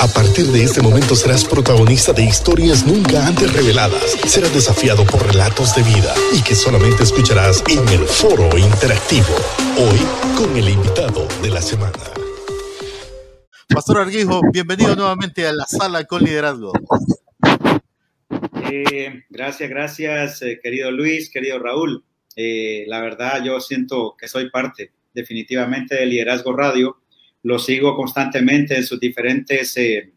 [0.00, 4.16] A partir de este momento serás protagonista de historias nunca antes reveladas.
[4.26, 9.34] Serás desafiado por relatos de vida y que solamente escucharás en el foro interactivo.
[9.78, 9.98] Hoy
[10.36, 11.92] con el invitado de la semana.
[13.68, 16.72] Pastor Arguijo, bienvenido nuevamente a la sala con liderazgo.
[18.70, 22.04] Eh, gracias, gracias, eh, querido Luis, querido Raúl.
[22.36, 27.03] Eh, la verdad, yo siento que soy parte definitivamente de Liderazgo Radio
[27.44, 30.12] lo sigo constantemente en sus diferentes eh,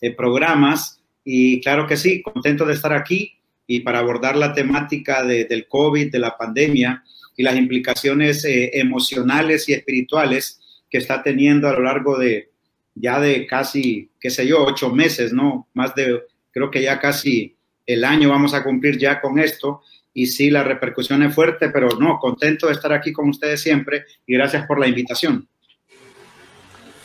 [0.00, 5.22] eh, programas y claro que sí, contento de estar aquí y para abordar la temática
[5.22, 7.04] del COVID, de la pandemia
[7.36, 12.50] y las implicaciones eh, emocionales y espirituales que está teniendo a lo largo de
[12.94, 15.68] ya de casi, qué sé yo, ocho meses, ¿no?
[15.74, 17.56] Más de, creo que ya casi
[17.86, 19.82] el año vamos a cumplir ya con esto.
[20.12, 24.04] Y sí, la repercusión es fuerte, pero no, contento de estar aquí con ustedes siempre
[24.26, 25.46] y gracias por la invitación.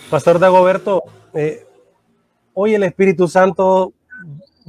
[0.10, 1.66] Pastor Dagoberto, eh,
[2.54, 3.94] hoy el Espíritu Santo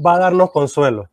[0.05, 1.11] va a darnos consuelo.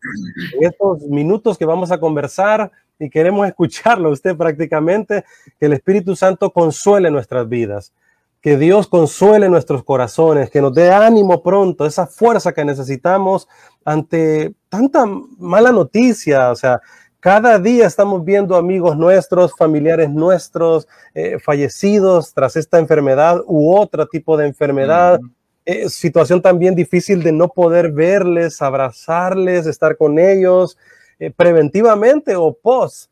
[0.53, 5.25] En estos minutos que vamos a conversar y queremos escucharlo usted prácticamente,
[5.59, 7.91] que el Espíritu Santo consuele nuestras vidas,
[8.39, 13.49] que Dios consuele nuestros corazones, que nos dé ánimo pronto, esa fuerza que necesitamos
[13.83, 15.05] ante tanta
[15.37, 16.81] mala noticia, o sea,
[17.23, 24.05] cada día estamos viendo amigos nuestros, familiares nuestros, eh, fallecidos tras esta enfermedad u otro
[24.07, 25.21] tipo de enfermedad.
[25.63, 30.77] Eh, situación también difícil de no poder verles, abrazarles, estar con ellos
[31.17, 33.09] eh, preventivamente o post,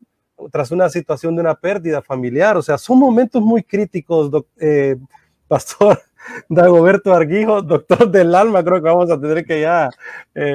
[0.50, 2.58] tras una situación de una pérdida familiar.
[2.58, 4.30] O sea, son momentos muy críticos,
[5.48, 6.02] Pastor
[6.50, 9.88] Dagoberto Arguijo, doctor del alma, creo que vamos a tener que ya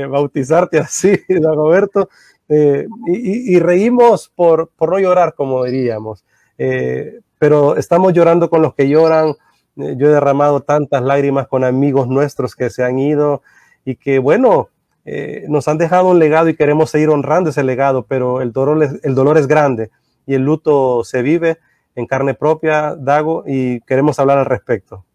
[0.07, 2.07] bautizarte así, Dagoberto.
[2.49, 6.23] Eh, y, reímos por, por, no llorar, como diríamos,
[6.57, 9.35] eh, pero estamos llorando con los que lloran.
[9.75, 13.41] Eh, yo he derramado tantas lágrimas con amigos nuestros que se han ido
[13.85, 14.69] y que, bueno,
[15.47, 19.15] nos han dejado un legado y queremos seguir honrando ese legado, pero el dolor, el
[19.15, 19.89] dolor es grande
[20.25, 21.59] y el luto se vive
[21.95, 25.05] en carne propia, Dago, y queremos hablar al respecto.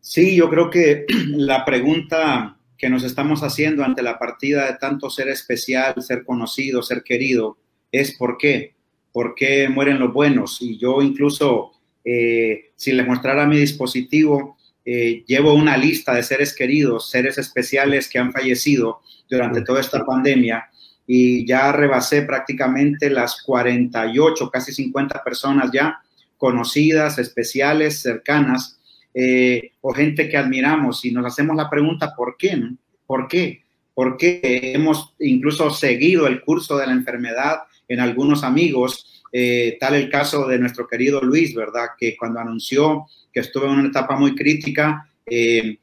[0.00, 5.10] Sí, yo creo que la pregunta que nos estamos haciendo ante la partida de tanto
[5.10, 7.58] ser especial, ser conocido, ser querido,
[7.90, 8.74] es por qué,
[9.12, 10.58] por qué mueren los buenos.
[10.60, 11.72] Y yo incluso,
[12.04, 18.08] eh, si les mostrara mi dispositivo, eh, llevo una lista de seres queridos, seres especiales
[18.08, 20.70] que han fallecido durante toda esta pandemia
[21.06, 26.00] y ya rebasé prácticamente las 48, casi 50 personas ya
[26.36, 28.75] conocidas, especiales, cercanas,
[29.18, 32.60] eh, o gente que admiramos y nos hacemos la pregunta, ¿por qué?
[33.06, 33.62] ¿Por qué?
[33.94, 39.24] ¿Por qué hemos incluso seguido el curso de la enfermedad en algunos amigos?
[39.32, 41.88] Eh, tal el caso de nuestro querido Luis, ¿verdad?
[41.98, 45.78] Que cuando anunció que estuve en una etapa muy crítica, eh,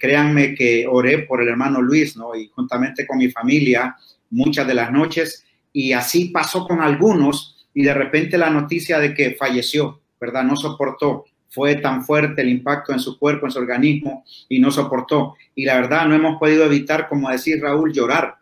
[0.00, 2.34] créanme que oré por el hermano Luis, ¿no?
[2.34, 3.96] Y juntamente con mi familia
[4.30, 5.44] muchas de las noches.
[5.74, 10.44] Y así pasó con algunos y de repente la noticia de que falleció, ¿verdad?
[10.44, 14.70] No soportó fue tan fuerte el impacto en su cuerpo, en su organismo, y no
[14.70, 15.36] soportó.
[15.54, 18.36] Y la verdad, no hemos podido evitar, como decir Raúl, llorar,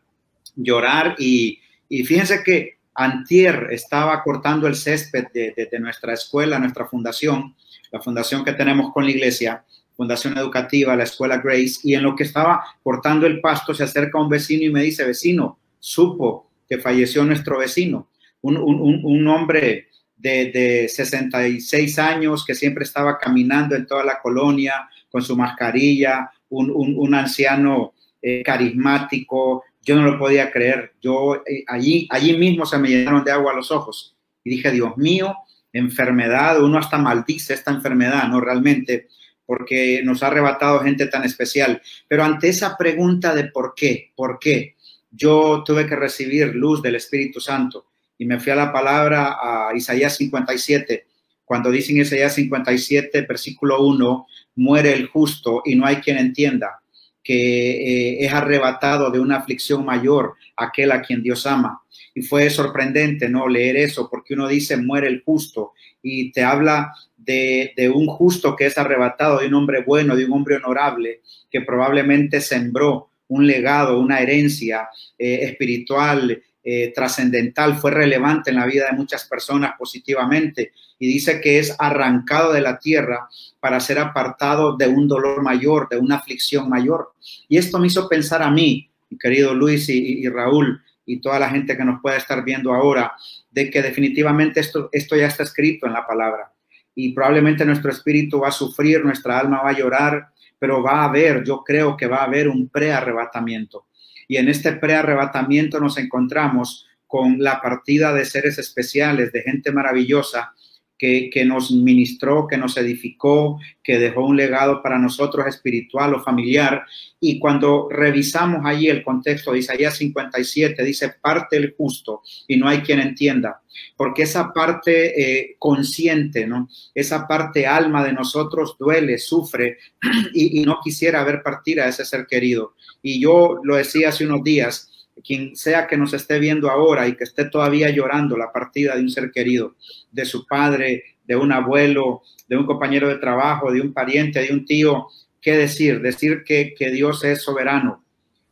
[0.57, 1.15] llorar.
[1.19, 7.55] Y, fíjense que Antier estaba cortando el césped de, nuestra escuela, nuestra fundación,
[7.93, 9.65] la fundación que tenemos con la iglesia,
[9.97, 14.21] Fundación Educativa, la Escuela Grace, y en lo que estaba cortando el pasto se acerca
[14.21, 18.09] un vecino y me dice, vecino, supo que falleció nuestro vecino,
[18.43, 24.89] un, un, un hombre de, 66 años que siempre estaba caminando en toda la colonia
[25.11, 29.65] con su mascarilla, un, anciano eh, carismático.
[29.83, 30.95] Yo no lo podía creer.
[31.01, 34.97] Yo eh, allí, allí mismo se me llenaron de agua los ojos y dije, Dios
[34.97, 35.35] mío,
[35.73, 38.41] enfermedad, uno hasta maldice esta enfermedad, ¿no?
[38.41, 39.09] Realmente,
[39.45, 41.81] porque nos ha arrebatado gente tan especial.
[42.09, 44.77] Pero ante esa pregunta de por qué, por qué,
[45.11, 47.86] yo tuve que recibir luz del Espíritu Santo
[48.19, 51.07] y me fui a la palabra a Isaías 57,
[51.45, 56.81] cuando dice en Isaías 57, versículo 1, muere el justo y no hay quien entienda
[57.23, 61.83] que eh, es arrebatado de una aflicción mayor aquel a quien Dios ama.
[62.15, 63.49] Y fue sorprendente, ¿no?
[63.49, 68.67] Leer eso, porque uno dice, muere el justo, y te habla de, un justo que
[68.67, 71.21] es arrebatado, de un hombre bueno, de un hombre honorable,
[71.51, 74.89] que probablemente sembró un legado, una herencia
[75.19, 81.41] eh, espiritual, eh, trascendental, fue relevante en la vida de muchas personas positivamente y dice
[81.41, 83.29] que es arrancado de la tierra
[83.61, 87.13] para ser apartado de un dolor mayor, de una aflicción mayor.
[87.49, 88.91] Y esto me hizo pensar a mí,
[89.21, 93.13] querido Luis y, Raúl y toda la gente que nos pueda estar viendo ahora,
[93.49, 96.53] de que definitivamente esto, esto ya está escrito en la palabra
[96.97, 101.05] y probablemente nuestro espíritu va a sufrir, nuestra alma va a llorar, pero va a
[101.05, 103.86] haber, yo creo que va a haber un prearrebatamiento.
[104.29, 110.55] Y en este prearrebatamiento nos encontramos con la partida de seres especiales, de gente maravillosa
[110.99, 116.85] que, nos ministró, que nos edificó, que dejó un legado para nosotros espiritual o familiar.
[117.21, 122.69] Y cuando revisamos allí el contexto de Isaías 57, dice parte el justo y no
[122.69, 123.61] hay quien entienda,
[123.97, 126.69] porque esa parte eh, consciente, ¿no?
[126.95, 129.79] esa parte alma de nosotros duele, sufre
[130.35, 132.75] y, y no quisiera ver partir a ese ser querido.
[133.03, 134.91] Y yo lo decía hace unos días,
[135.25, 139.03] quien sea que nos esté viendo ahora y que esté todavía llorando la partida de
[139.03, 139.77] un ser querido,
[140.11, 144.53] de su padre, de un abuelo, de un compañero de trabajo, de un pariente, de
[144.53, 145.09] un tío,
[145.41, 146.01] ¿qué decir?
[146.01, 148.05] Decir que, Dios es soberano,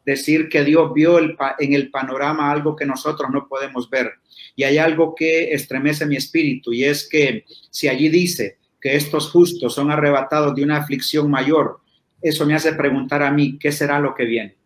[0.05, 4.12] decir que Dios vio en el panorama algo que nosotros no podemos ver.
[4.56, 9.31] Y hay algo que estremece mi espíritu y es que si allí dice que estos
[9.31, 11.81] justos son arrebatados de una aflicción mayor,
[12.20, 14.56] eso me hace preguntar a mí, ¿qué será lo que viene?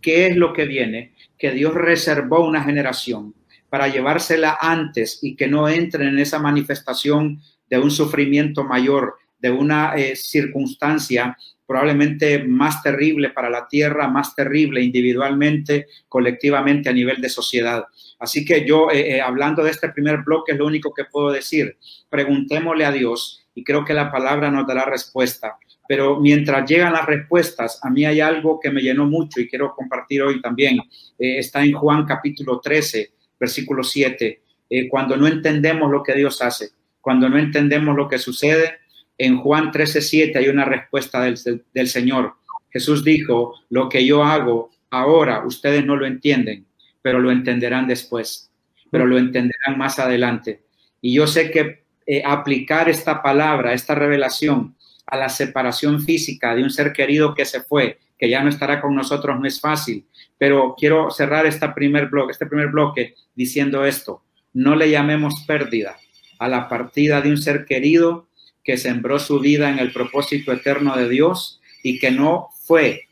[0.00, 1.12] ¿Qué es lo que viene?
[1.38, 3.34] Que Dios reservó una generación
[3.68, 9.50] para llevársela antes y que no entren en esa manifestación de un sufrimiento mayor, de
[9.50, 11.36] una eh, circunstancia
[11.68, 17.84] probablemente más terrible para la tierra, más terrible individualmente, colectivamente a nivel de sociedad.
[18.18, 21.30] Así que yo, eh, eh, hablando de este primer bloque, es lo único que puedo
[21.30, 21.76] decir.
[22.08, 25.58] Preguntémosle a Dios y creo que la palabra nos dará respuesta.
[25.88, 29.74] Pero mientras llegan las respuestas, a mí hay algo que me llenó mucho y quiero
[29.74, 30.78] compartir hoy también.
[31.18, 36.70] está en Juan capítulo 13, versículo 7, eh, cuando no entendemos lo que Dios hace,
[37.00, 38.78] cuando no entendemos lo que sucede,
[39.16, 41.38] en Juan 13, 7 hay una respuesta del,
[41.72, 42.34] del Señor.
[42.70, 46.66] Jesús dijo, lo que yo hago ahora, ustedes no lo entienden,
[47.00, 48.50] pero lo entenderán después,
[48.90, 50.60] pero lo entenderán más adelante.
[51.00, 54.76] Y yo sé que eh, aplicar esta palabra, esta revelación
[55.10, 58.80] a la separación física de un ser querido que se fue, que ya no estará
[58.80, 60.06] con nosotros, no es fácil,
[60.36, 64.22] pero quiero cerrar esta primer bloque, este primer bloque diciendo esto.
[64.52, 65.96] No le llamemos pérdida
[66.38, 68.28] a la partida de un ser querido
[68.62, 73.08] que sembró su vida en el propósito eterno de Dios y que no fue,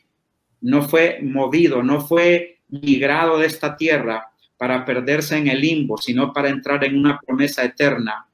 [0.61, 6.33] no fue movido, no fue migrado de esta tierra para perderse en el limbo, sino
[6.33, 8.27] para entrar en una promesa eterna.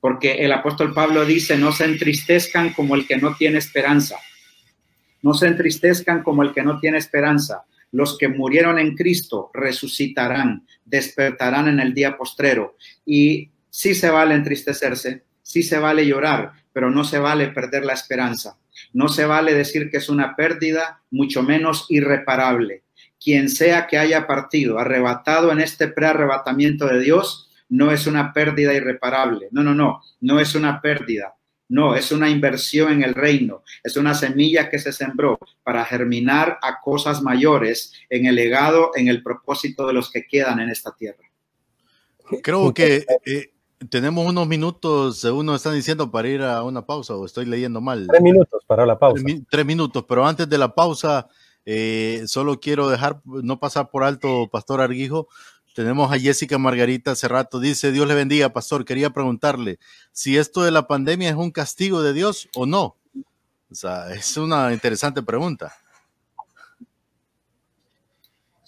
[0.00, 4.16] Porque el apóstol Pablo dice, no se entristezcan como el que no tiene esperanza.
[5.22, 10.66] No se entristezcan como el que no tiene esperanza los que murieron en Cristo resucitarán,
[10.84, 12.76] despertarán en el día postrero.
[13.04, 17.94] Y sí se vale entristecerse, sí se vale llorar, pero no se vale perder la
[17.94, 18.58] esperanza.
[18.92, 22.82] No se vale decir que es una pérdida, mucho menos irreparable.
[23.22, 28.74] Quien sea que haya partido, arrebatado en este prearrebatamiento de Dios, no es una pérdida
[28.74, 29.48] irreparable.
[29.50, 31.34] No, no, no, no es una pérdida.
[31.68, 36.58] No, es una inversión en el reino, es una semilla que se sembró para germinar
[36.62, 40.92] a cosas mayores en el legado, en el propósito de los que quedan en esta
[40.96, 41.30] tierra.
[42.42, 43.52] Creo que eh,
[43.88, 47.80] tenemos unos minutos, según nos están diciendo, para ir a una pausa, o estoy leyendo
[47.80, 48.04] mal.
[48.08, 49.22] Tres minutos para la pausa.
[49.48, 51.28] Tres, minutos, pero antes de la pausa,
[51.64, 55.28] eh, solo quiero dejar, no pasar por alto, Pastor Arguijo,
[55.74, 57.60] tenemos a Jessica Margarita hace rato.
[57.60, 58.84] Dice, Dios le bendiga, pastor.
[58.84, 59.78] Quería preguntarle
[60.12, 62.96] si esto de la pandemia es un castigo de Dios o no.
[63.70, 65.72] O sea, es una interesante pregunta.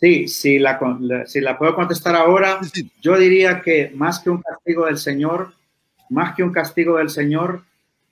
[0.01, 0.81] Sí, si la,
[1.27, 2.61] si la puedo contestar ahora,
[3.01, 5.55] yo diría que más que un castigo del Señor,
[6.11, 7.65] más que un castigo del Señor,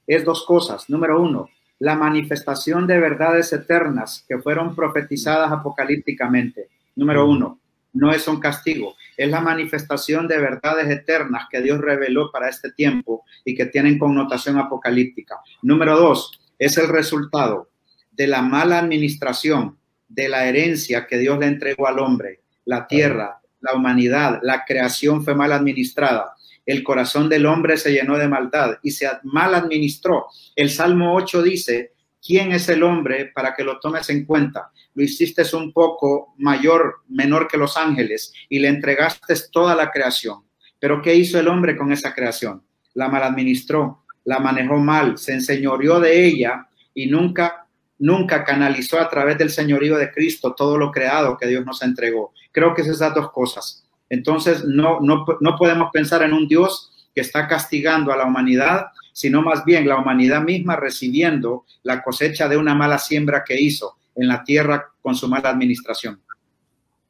[0.06, 0.88] es dos cosas.
[0.88, 6.68] Número uno, la manifestación de verdades eternas que fueron profetizadas apocalípticamente.
[6.96, 7.59] Número uno
[7.92, 12.72] no es un castigo, es la manifestación de verdades eternas que Dios reveló para este
[12.72, 15.40] tiempo y que tienen connotación apocalíptica.
[15.62, 17.70] Número dos, es el resultado
[18.12, 19.78] de la mala administración
[20.08, 25.24] de la herencia que Dios le entregó al hombre, la tierra, la humanidad, la creación
[25.24, 26.34] fue mal administrada.
[26.66, 30.26] El corazón del hombre se llenó de maldad y se mal administró.
[30.54, 31.92] El Salmo 8 dice,
[32.24, 34.70] ¿quién es el hombre para que lo tomes en cuenta?
[34.94, 40.42] lo hiciste un poco mayor, menor que los ángeles y le entregaste toda la creación.
[40.78, 42.62] Pero ¿qué hizo el hombre con esa creación?
[42.94, 47.66] La maladministró, la manejó mal, se enseñoreó de ella y nunca,
[47.98, 52.32] nunca canalizó a través del señorío de Cristo todo lo creado que Dios nos entregó.
[52.52, 53.84] Creo que es esas dos cosas.
[54.08, 58.86] Entonces, no, no, no podemos pensar en un Dios que está castigando a la humanidad,
[59.20, 63.96] sino más bien la humanidad misma recibiendo la cosecha de una mala siembra que hizo
[64.14, 66.22] en la tierra con su mala administración.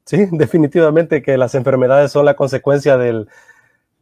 [0.07, 3.29] Sí, definitivamente que las enfermedades son la consecuencia del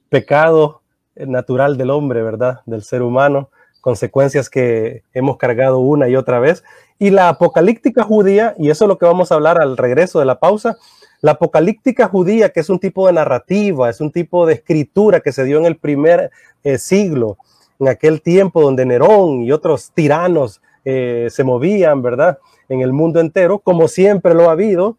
[0.08, 0.80] pecado
[1.16, 2.60] natural del hombre, ¿verdad?
[2.64, 3.50] Del ser humano,
[3.82, 6.64] consecuencias que hemos cargado una y otra vez.
[6.98, 10.24] Y la apocalíptica judía, y eso es lo que vamos a hablar al regreso de
[10.24, 10.78] la pausa,
[11.20, 15.32] la apocalíptica judía, que es un tipo de narrativa, es un tipo de escritura que
[15.32, 16.30] se dio en el primer
[16.64, 17.36] eh, siglo,
[17.78, 22.38] en aquel tiempo donde Nerón y otros tiranos eh, se movían, ¿verdad?
[22.68, 24.96] En el mundo entero, como siempre lo ha habido,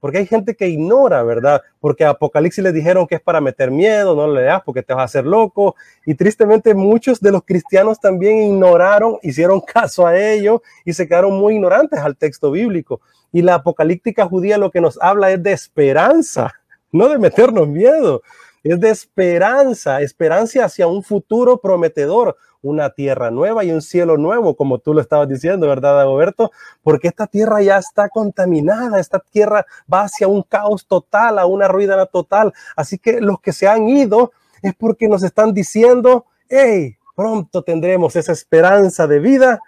[0.00, 1.62] porque hay gente que ignora, ¿verdad?
[1.80, 4.94] Porque a Apocalipsis les dijeron que es para meter miedo, no le leas porque te
[4.94, 5.74] vas a hacer loco.
[6.06, 11.38] Y tristemente muchos de los cristianos también ignoraron, hicieron caso a ello y se quedaron
[11.38, 13.00] muy ignorantes al texto bíblico.
[13.32, 16.52] Y la apocalíptica judía lo que nos habla es de esperanza,
[16.92, 18.22] no de meternos miedo.
[18.62, 24.56] Es de esperanza, esperanza hacia un futuro prometedor, una tierra nueva y un cielo nuevo,
[24.56, 26.50] como tú lo estabas diciendo, ¿verdad, Roberto?
[26.82, 31.68] Porque esta tierra ya está contaminada, esta tierra va hacia un caos total, a una
[31.68, 32.52] ruina total.
[32.76, 38.16] Así que los que se han ido es porque nos están diciendo, hey, pronto tendremos
[38.16, 39.60] esa esperanza de vida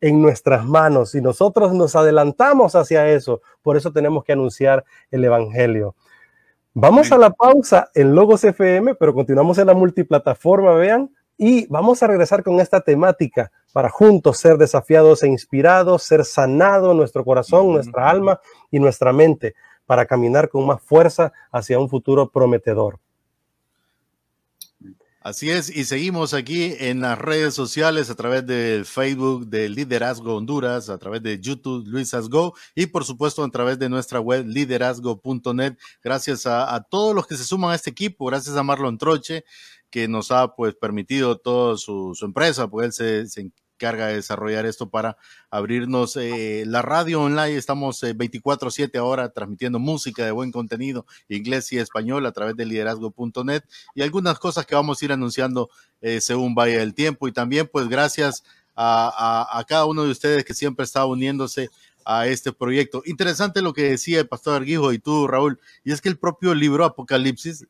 [0.00, 3.40] en nuestras manos y nosotros nos adelantamos hacia eso.
[3.62, 5.94] Por eso tenemos que anunciar el Evangelio.
[6.76, 12.02] Vamos a la pausa en Logos FM, pero continuamos en la multiplataforma, vean, y vamos
[12.02, 17.72] a regresar con esta temática para juntos ser desafiados e inspirados, ser sanado nuestro corazón,
[17.72, 18.40] nuestra alma
[18.72, 19.54] y nuestra mente
[19.86, 22.98] para caminar con más fuerza hacia un futuro prometedor.
[25.24, 30.36] Así es, y seguimos aquí en las redes sociales a través del Facebook de Liderazgo
[30.36, 34.44] Honduras, a través de YouTube Luis Asgo y por supuesto a través de nuestra web
[34.46, 35.78] liderazgo.net.
[36.02, 39.46] Gracias a, todos los que se suman a este equipo, gracias a Marlon Troche,
[39.88, 44.66] que nos ha pues permitido toda su, empresa, pues él se, se, encarga de desarrollar
[44.66, 45.16] esto para
[45.50, 47.56] abrirnos eh, la radio online.
[47.56, 52.66] Estamos 24/7 eh, ahora transmitiendo música de buen contenido, inglés y español a través de
[52.66, 53.62] liderazgo.net
[53.94, 57.26] y algunas cosas que vamos a ir anunciando eh, según vaya el tiempo.
[57.26, 58.44] Y también pues gracias
[58.76, 61.68] a, a, cada uno de ustedes que siempre está uniéndose
[62.04, 63.02] a este proyecto.
[63.06, 66.54] Interesante lo que decía el pastor Arguijo y tú, Raúl, y es que el propio
[66.54, 67.66] libro Apocalipsis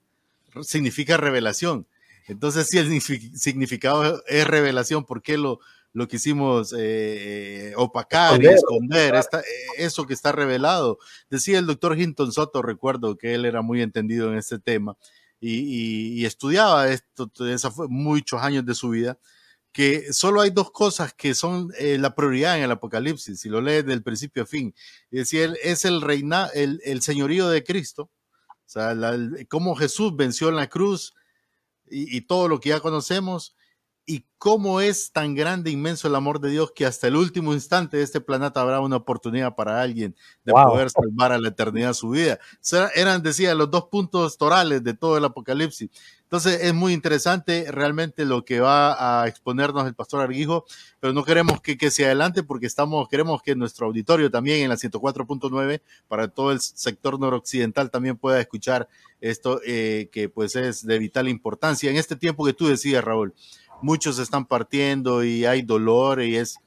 [0.63, 1.87] significa revelación.
[2.27, 5.61] Entonces, si el significado es revelación, ¿por qué lo,
[5.95, 9.45] lo quisimos eh, eh, opacar y esconder, esta, eh,
[9.79, 10.99] eso que está revelado?
[11.31, 14.99] Decía el doctor Hinton Soto, recuerdo que él era muy entendido en este tema
[15.41, 19.19] y, y, estudiaba esto, esa fue muchos años de su vida,
[19.73, 23.85] que solo hay dos cosas que son la prioridad en el Apocalipsis, si lo lees
[23.85, 24.75] del principio a fin.
[25.11, 28.11] Decía, él es el reina, el, el señorío de Cristo,
[28.67, 28.97] o sea,
[29.49, 31.15] cómo Jesús venció en la cruz,
[31.87, 33.55] y, todo lo que ya conocemos
[34.07, 37.97] y cómo es tan grande, inmenso el amor de Dios que hasta el último instante
[37.97, 42.11] de este planeta habrá una oportunidad para alguien de poder salvar a la eternidad su
[42.11, 42.39] vida.
[42.95, 45.89] eran, decía, los dos puntos torales de todo el Apocalipsis.
[46.25, 50.67] Entonces es muy interesante realmente lo que va a exponernos el pastor Arguijo,
[51.01, 54.69] pero no queremos que, que se adelante porque estamos, queremos que nuestro auditorio también en
[54.69, 58.89] la 104.9 para todo el sector noroccidental también pueda escuchar
[59.21, 63.33] esto eh, que pues es de vital importancia en este tiempo que tú decías, Raúl
[63.83, 66.59] muchos están partiendo y hay dolor y es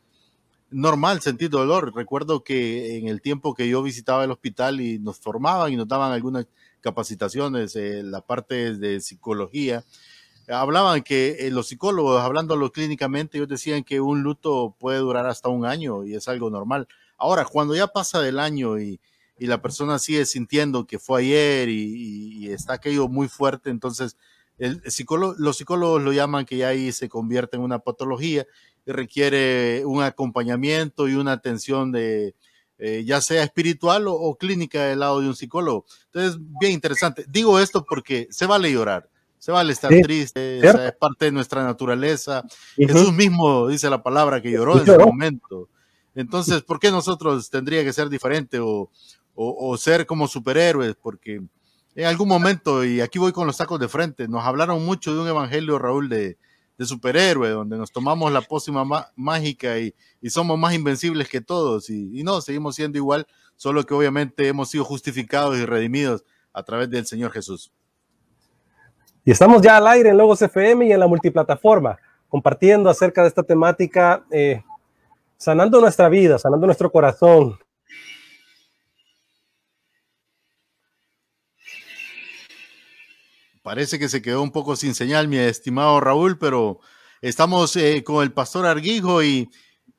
[0.69, 1.93] normal sentir dolor.
[1.95, 5.87] Recuerdo que en el tiempo que yo visitaba el hospital y nos formaban y nos
[5.87, 6.47] daban algunas
[6.81, 9.83] capacitaciones, eh, la parte de psicología,
[10.47, 15.49] hablaban que eh, los psicólogos, hablándolo clínicamente, ellos decían que un luto puede durar hasta
[15.49, 16.87] un año y es algo normal.
[17.17, 18.99] Ahora, cuando ya pasa del año y,
[19.39, 24.17] la persona sigue sintiendo que fue ayer y, y está aquello muy fuerte, entonces
[24.57, 28.45] el psicólogo, los psicólogos lo llaman que ya ahí se convierte en una patología
[28.85, 32.35] y requiere un acompañamiento y una atención de,
[32.79, 35.85] eh, ya sea espiritual o, clínica del lado de un psicólogo.
[36.05, 37.25] Entonces, bien interesante.
[37.27, 42.43] Digo esto porque se vale llorar, se vale estar triste, es parte de nuestra naturaleza.
[42.75, 45.69] Jesús mismo dice la palabra que lloró en ese momento.
[46.13, 48.89] Entonces, ¿por qué nosotros tendría que ser diferente o,
[49.35, 50.95] o ser como superhéroes?
[50.95, 51.41] Porque
[51.97, 55.19] en algún momento, y aquí voy con los sacos de frente, nos hablaron mucho de
[55.19, 56.37] un evangelio, Raúl, de,
[56.77, 58.85] de superhéroe, donde nos tomamos la pócima
[59.15, 59.95] mágica y,
[60.29, 61.89] somos más invencibles que todos.
[61.89, 63.25] Y, no, seguimos siendo igual,
[63.55, 66.23] solo que obviamente hemos sido justificados y redimidos
[66.53, 67.71] a través del Señor Jesús.
[69.25, 71.97] Y estamos ya al aire en Logos FM y en la multiplataforma,
[72.29, 74.61] compartiendo acerca de esta temática, eh,
[75.35, 77.57] sanando nuestra vida, sanando nuestro corazón,
[83.67, 86.79] Parece que se quedó un poco sin señal, mi estimado Raúl, pero
[87.21, 89.49] estamos eh, con el pastor Arguijo y,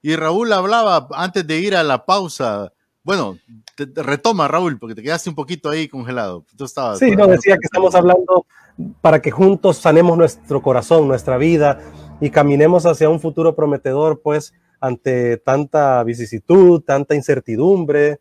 [0.01, 2.73] y, Raúl hablaba antes de ir a la pausa.
[3.03, 3.37] Bueno,
[3.77, 6.47] retoma Raúl, porque te quedaste un poquito ahí congelado.
[6.57, 8.47] Tú estabas, sí, no, decía que estamos hablando
[9.03, 11.79] para que juntos sanemos nuestro corazón, nuestra vida
[12.23, 18.19] y caminemos hacia un futuro prometedor, pues ante tanta vicisitud, tanta incertidumbre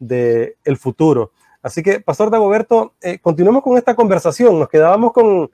[0.00, 1.30] del el futuro.
[1.68, 4.58] Así que, Pastor Dagoberto, eh, continuemos con esta conversación.
[4.58, 5.50] Nos quedábamos con,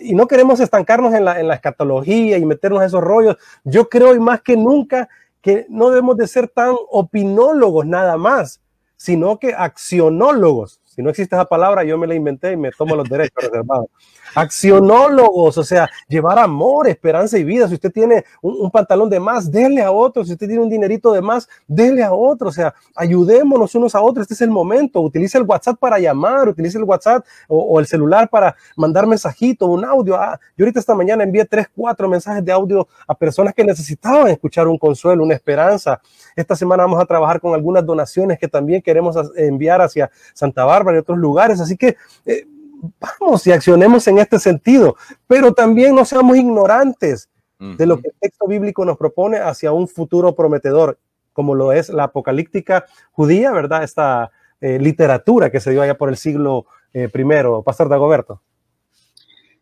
[0.00, 3.36] y no queremos estancarnos en la, en la escatología y meternos en esos rollos.
[3.64, 5.08] Yo creo y más que nunca
[5.42, 8.60] que no debemos de ser tan opinólogos nada más,
[8.96, 10.80] sino que accionólogos.
[10.84, 13.86] Si no existe esa palabra, yo me la inventé y me tomo los derechos reservados.
[14.36, 17.66] Accionólogos, o sea, llevar amor, esperanza y vida.
[17.68, 20.26] Si usted tiene un, pantalón de más, déle a otro.
[20.26, 22.48] Si usted tiene un dinerito de más, déle a otro.
[22.48, 24.24] O sea, ayudémonos unos a otros.
[24.24, 25.00] Este es el momento.
[25.00, 29.86] Utilice el WhatsApp para llamar, utilice el WhatsApp o, el celular para mandar mensajito, un
[29.86, 30.16] audio.
[30.16, 34.28] Ah, yo ahorita esta mañana envié tres, cuatro mensajes de audio a personas que necesitaban
[34.28, 36.02] escuchar un consuelo, una esperanza.
[36.34, 40.98] Esta semana vamos a trabajar con algunas donaciones que también queremos enviar hacia Santa Bárbara
[40.98, 41.58] y otros lugares.
[41.58, 42.46] Así que eh,
[43.00, 47.28] vamos y accionemos en este sentido, pero también no seamos ignorantes
[47.58, 50.98] de lo que el texto bíblico nos propone hacia un futuro prometedor,
[51.32, 53.82] como lo es la apocalíptica judía, ¿verdad?
[53.82, 54.30] Esta
[54.60, 57.62] eh, literatura que se dio allá por el siglo eh, primero.
[57.62, 58.42] Pastor Dagoberto.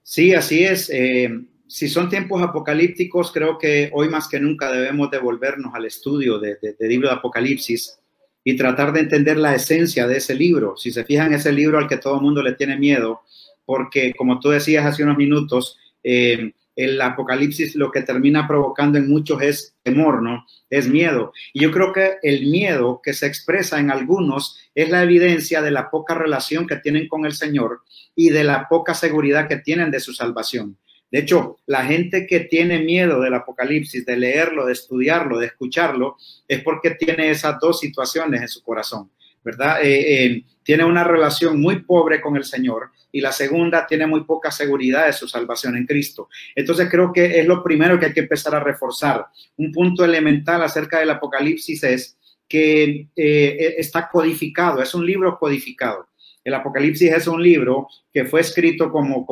[0.03, 0.91] Sí, así es.
[0.93, 1.31] Eh,
[1.67, 6.59] si son tiempos apocalípticos, creo que hoy más que nunca debemos devolvernos al estudio del
[6.61, 7.99] de, libro de Apocalipsis
[8.45, 10.77] y tratar de entender la esencia de ese libro.
[10.77, 13.23] Si se fijan, ese libro al que todo el mundo le tiene miedo,
[13.65, 19.09] porque como tú decías hace unos minutos, eh, el apocalipsis lo que termina provocando en
[19.09, 20.45] muchos es temor, ¿no?
[20.69, 21.33] Es miedo.
[21.53, 25.71] Y yo creo que el miedo que se expresa en algunos es la evidencia de
[25.71, 27.83] la poca relación que tienen con el Señor
[28.17, 30.77] y de la poca seguridad que tienen de su salvación.
[31.15, 36.17] De hecho, la gente que tiene miedo del Apocalipsis, de leerlo, de estudiarlo, de escucharlo,
[36.49, 39.13] es porque tiene esas dos situaciones en su corazón,
[39.45, 39.81] ¿verdad?
[39.81, 44.25] Eh, eh, tiene una relación muy pobre con el Señor y la segunda tiene muy
[44.25, 46.29] poca seguridad de su salvación en Cristo.
[46.53, 49.27] Entonces creo que es lo primero que hay que empezar a reforzar.
[49.57, 52.19] Un punto elemental acerca del Apocalipsis es
[52.49, 56.09] que eh, está codificado, es un libro codificado.
[56.45, 59.27] El Apocalipsis es un libro que fue escrito, como,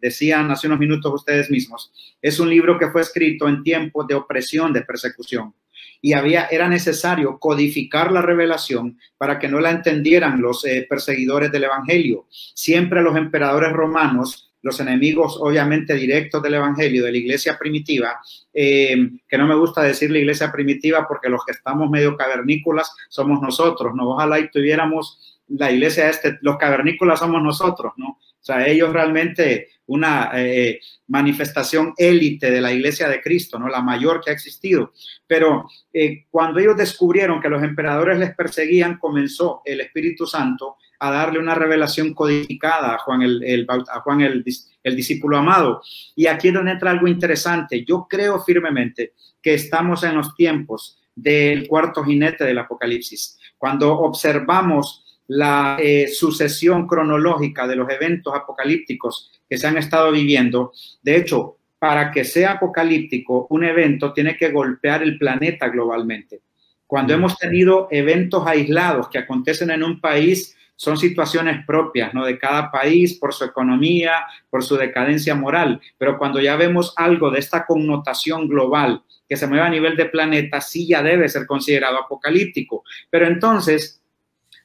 [0.00, 4.14] decían hace unos minutos ustedes mismos, es un libro que fue escrito en tiempos de
[4.14, 5.54] opresión, de persecución.
[6.00, 11.50] Y había, era necesario codificar la revelación para que no la entendieran los eh, perseguidores
[11.50, 12.26] del Evangelio.
[12.30, 18.20] Siempre los emperadores romanos los enemigos obviamente directos del Evangelio, de la iglesia primitiva,
[18.52, 22.94] eh, que no me gusta decir la iglesia primitiva porque los que estamos medio cavernícolas
[23.08, 24.10] somos nosotros, ¿no?
[24.10, 28.18] Ojalá y tuviéramos la iglesia este, los cavernícolas somos nosotros, ¿no?
[28.40, 33.68] O sea, ellos realmente una eh, manifestación élite de la iglesia de Cristo, ¿no?
[33.68, 34.92] La mayor que ha existido.
[35.26, 41.10] Pero eh, cuando ellos descubrieron que los emperadores les perseguían, comenzó el Espíritu Santo a
[41.10, 44.44] darle una revelación codificada a Juan el, a Juan el,
[44.82, 45.82] el discípulo amado.
[46.14, 47.84] Y aquí es donde entra algo interesante.
[47.84, 53.38] Yo creo firmemente que estamos en los tiempos del cuarto jinete del Apocalipsis.
[53.56, 60.72] Cuando observamos la eh, sucesión cronológica de los eventos apocalípticos que se han estado viviendo.
[61.02, 66.40] De hecho, para que sea apocalíptico, un evento tiene que golpear el planeta globalmente.
[66.86, 72.24] Cuando hemos tenido eventos aislados que acontecen en un país, son situaciones propias, ¿no?
[72.24, 75.80] De cada país, por su economía, por su decadencia moral.
[75.98, 80.06] Pero cuando ya vemos algo de esta connotación global que se mueve a nivel de
[80.06, 82.84] planeta, sí ya debe ser considerado apocalíptico.
[83.10, 84.00] Pero entonces,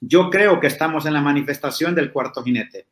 [0.05, 2.87] yo creo que estamos en la manifestación del cuarto jinete.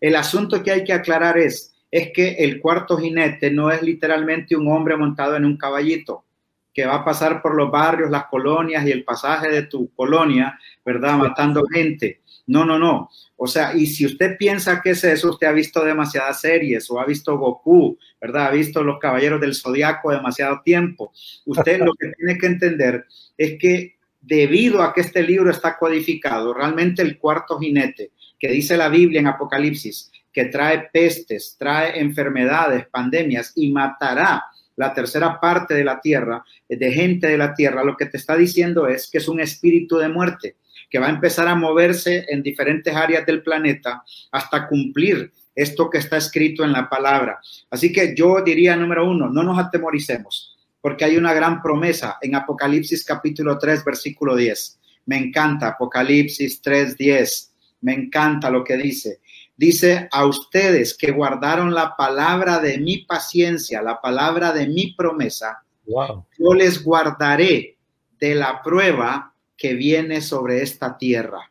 [0.00, 4.56] El asunto que hay que aclarar es, es que el cuarto jinete no es literalmente
[4.56, 6.24] un hombre montado en un caballito
[6.72, 10.58] que va a pasar por los barrios, las colonias y el pasaje de tu colonia,
[10.84, 11.18] ¿verdad?
[11.18, 12.22] Matando gente.
[12.46, 13.10] No, no, no.
[13.36, 16.98] O sea, y si usted piensa que es eso, usted ha visto demasiadas series o
[16.98, 18.46] ha visto Goku, ¿verdad?
[18.46, 21.12] Ha visto los Caballeros del Zodiaco demasiado tiempo.
[21.44, 23.94] Usted lo que tiene que entender es que
[24.26, 29.20] debido a que este libro está codificado, realmente el cuarto jinete que dice la Biblia
[29.20, 34.44] en Apocalipsis, que trae pestes, trae enfermedades, pandemias y matará
[34.76, 38.36] la tercera parte de la tierra, de gente de la tierra, lo que te está
[38.36, 40.56] diciendo es que es un espíritu de muerte,
[40.90, 45.98] que va a empezar a moverse en diferentes áreas del planeta hasta cumplir esto que
[45.98, 47.38] está escrito en la palabra.
[47.70, 50.53] Así que yo diría, número uno, no nos atemoricemos
[50.84, 54.78] porque hay una gran promesa en Apocalipsis capítulo 3, versículo 10.
[55.06, 57.54] Me encanta Apocalipsis 3, 10.
[57.80, 59.22] Me encanta lo que dice.
[59.56, 65.64] Dice a ustedes que guardaron la palabra de mi paciencia, la palabra de mi promesa.
[65.86, 67.78] Yo les guardaré
[68.20, 71.50] de la prueba que viene sobre esta tierra.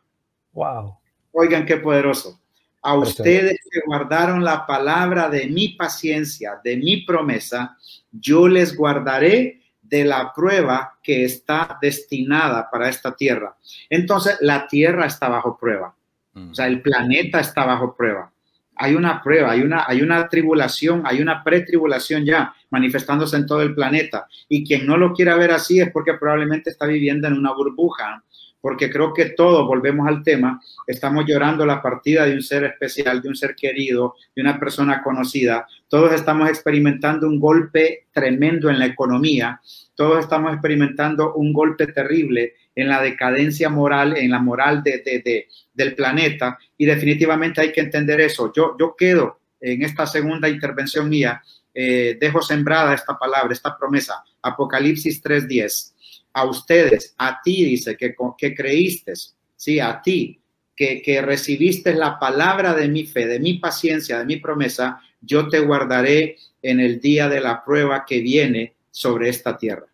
[0.52, 0.96] Wow.
[1.32, 2.40] Oigan qué poderoso.
[2.84, 7.78] A ustedes que guardaron la palabra de mi paciencia, de mi promesa,
[8.12, 13.56] yo les guardaré de la prueba que está destinada para esta tierra.
[13.88, 15.94] Entonces, la tierra está bajo prueba.
[16.34, 18.30] O sea, el planeta está bajo prueba.
[18.76, 23.62] Hay una prueba, hay una, hay una tribulación, hay una pretribulación ya manifestándose en todo
[23.62, 24.26] el planeta.
[24.48, 28.22] Y quien no lo quiera ver así es porque probablemente está viviendo en una burbuja
[28.64, 33.20] porque creo que todos, volvemos al tema, estamos llorando la partida de un ser especial,
[33.20, 35.66] de un ser querido, de una persona conocida.
[35.86, 39.60] Todos estamos experimentando un golpe tremendo en la economía,
[39.94, 45.94] todos estamos experimentando un golpe terrible en la decadencia moral, en la moral de, del
[45.94, 48.50] planeta, y definitivamente hay que entender eso.
[48.56, 51.42] Yo, yo quedo en esta segunda intervención mía,
[51.74, 55.90] eh, dejo sembrada esta palabra, esta promesa, Apocalipsis 3.10
[56.34, 59.14] a ustedes, a ti, dice, que, que creíste,
[59.56, 60.40] sí, a ti,
[60.76, 65.48] que, que recibiste la palabra de mi fe, de mi paciencia, de mi promesa, yo
[65.48, 69.86] te guardaré en el día de la prueba que viene sobre esta tierra.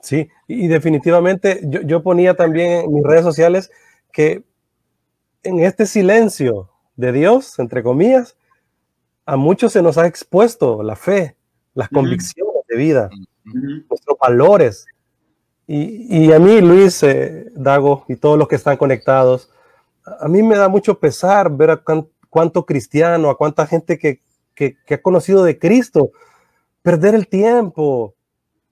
[0.00, 3.70] Sí, y definitivamente yo, yo, ponía también en mis redes sociales
[4.12, 4.44] que
[5.42, 8.36] en este silencio de Dios, entre comillas,
[9.26, 11.36] a muchos se nos ha expuesto la fe,
[11.74, 13.10] las convicciones de vida,
[13.44, 14.86] nuestros valores,
[15.72, 19.50] y, a mí, Luis, eh, Dago y todos los que están conectados,
[20.18, 21.80] a mí me da mucho pesar ver a
[22.28, 24.20] cuánto cristiano, a cuánta gente que,
[24.90, 26.10] ha conocido de Cristo,
[26.82, 28.16] perder el tiempo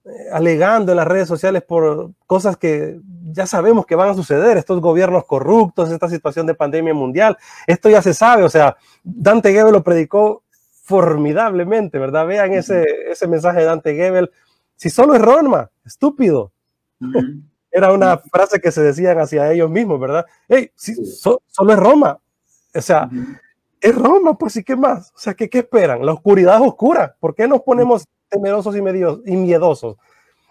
[0.05, 2.99] eh, alegando en las redes sociales por cosas que
[3.31, 7.89] ya sabemos que van a suceder, estos gobiernos corruptos, esta situación de pandemia mundial, esto
[7.89, 10.43] ya se sabe, o sea, Dante Gebel lo predicó
[10.83, 12.27] formidablemente, ¿verdad?
[12.27, 14.33] Vean ese, ese mensaje de Dante Gebel,
[14.75, 16.51] si solo es Roma, estúpido,
[17.71, 20.27] era una frase que se decían hacia ellos mismos, ¿verdad?
[20.49, 22.19] Hey, solo es Roma.
[22.75, 23.09] O sea,
[23.81, 25.11] es Roma, pues sí, ¿qué más?
[25.15, 26.05] O sea, ¿qué, ¿qué, esperan?
[26.05, 27.17] La oscuridad es oscura.
[27.21, 29.97] ¿Por qué nos ponemos temerosos y, medios, y miedosos?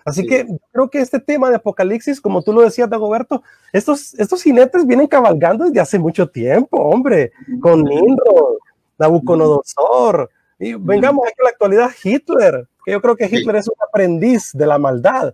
[0.06, 4.42] Así que creo que este tema de Apocalipsis, como tú lo decías, Dagoberto, estos, estos
[4.42, 8.56] jinetes vienen cabalgando desde hace mucho tiempo, hombre, con Nimrod,
[8.98, 10.30] Nabucodonosor,
[10.60, 14.52] y vengamos aquí a la actualidad, Hitler, que yo creo que Hitler es un aprendiz
[14.54, 15.34] de la maldad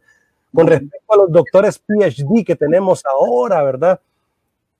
[0.53, 3.99] con respecto a los doctores PhD que tenemos ahora, ¿verdad?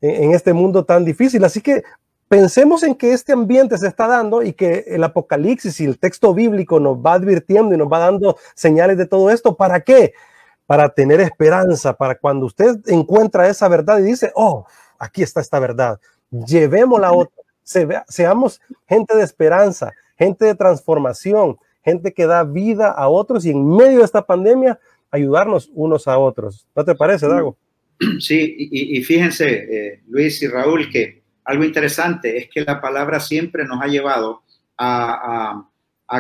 [0.02, 1.44] En, este mundo tan difícil.
[1.44, 1.84] Así que
[2.28, 6.34] pensemos en que este ambiente se está dando y que el Apocalipsis y el texto
[6.34, 9.56] bíblico nos va advirtiendo y nos va dando señales de todo esto.
[9.56, 10.14] ¿Para qué?
[10.66, 14.66] Para tener esperanza, para cuando usted encuentra esa verdad y dice, oh,
[15.00, 16.00] aquí está esta verdad,
[16.32, 17.44] llevémosla a otra,
[18.08, 23.68] seamos gente de esperanza, gente de transformación, gente que da vida a otros y en
[23.68, 24.80] medio de esta pandemia
[25.14, 26.68] ayudarnos unos a otros.
[26.76, 27.58] ¿No te parece, Dago?
[28.20, 33.64] Sí, y, fíjense, eh, Luis y Raúl, que algo interesante es que la palabra siempre
[33.66, 34.42] nos ha llevado
[34.78, 35.70] a,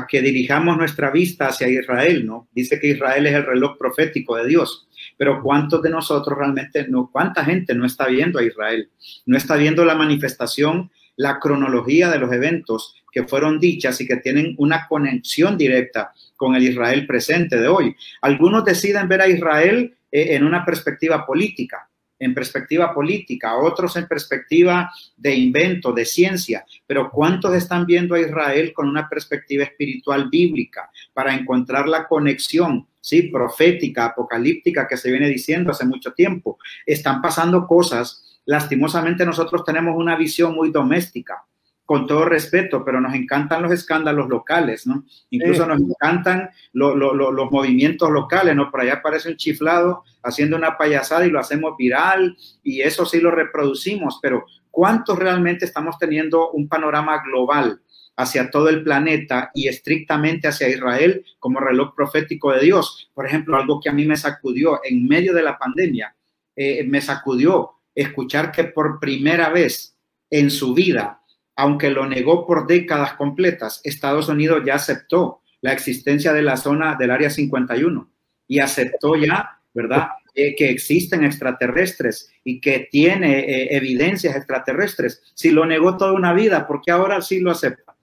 [0.07, 2.47] que dirijamos nuestra vista hacia Israel, ¿no?
[2.53, 7.09] Dice que Israel es el reloj profético de Dios, pero ¿cuántos de nosotros realmente, no,
[7.11, 8.89] cuánta gente no está viendo a Israel?
[9.25, 14.17] No está viendo la manifestación, la cronología de los eventos que fueron dichas y que
[14.17, 17.95] tienen una conexión directa con el Israel presente de hoy.
[18.21, 24.07] Algunos deciden ver a Israel eh, en una perspectiva política, en perspectiva política, otros en
[24.07, 30.29] perspectiva de invento, de ciencia, pero ¿cuántos están viendo a Israel con una perspectiva espiritual
[30.29, 36.57] bíblica para encontrar la conexión, sí, profética, apocalíptica que se viene diciendo hace mucho tiempo?
[36.85, 41.43] Están pasando cosas, lastimosamente nosotros tenemos una visión muy doméstica
[41.85, 45.05] con todo respeto, pero nos encantan los escándalos locales, ¿no?
[45.29, 48.71] Incluso nos encantan los movimientos locales, ¿no?
[48.71, 53.19] Por allá aparece un chiflado haciendo una payasada y lo hacemos viral y eso sí
[53.19, 57.81] lo reproducimos, pero ¿cuántos realmente estamos teniendo un panorama global
[58.15, 63.11] hacia todo el planeta y estrictamente hacia Israel como reloj profético de Dios?
[63.13, 66.15] Por ejemplo, algo que a mí me sacudió en medio de la pandemia,
[66.55, 69.97] eh, me sacudió escuchar que por primera vez
[70.29, 71.19] en su vida
[71.55, 76.95] aunque lo negó por décadas completas, Estados Unidos ya aceptó la existencia de la zona
[76.95, 78.09] del Área 51
[78.47, 85.21] y aceptó ya, ¿verdad?, eh, que existen extraterrestres y que tiene eh, evidencias extraterrestres.
[85.35, 87.95] Si lo negó toda una vida, ¿por qué ahora sí lo acepta?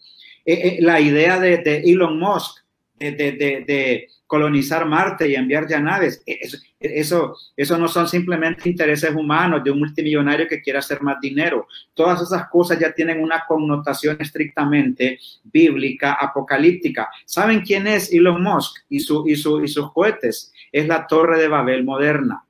[0.46, 2.60] Eh, la idea de, Elon Musk
[2.98, 6.22] de colonizar Marte y enviar ya naves.
[6.24, 6.38] E,
[6.78, 11.66] eso, eso, no son simplemente intereses humanos de un multimillonario que quiere hacer más dinero.
[11.94, 17.10] Todas esas cosas ya tienen una connotación estrictamente bíblica, apocalíptica.
[17.24, 20.52] ¿Saben quién es Elon Musk y, su, y, su, y sus cohetes?
[20.70, 22.44] Es la torre de Babel moderna.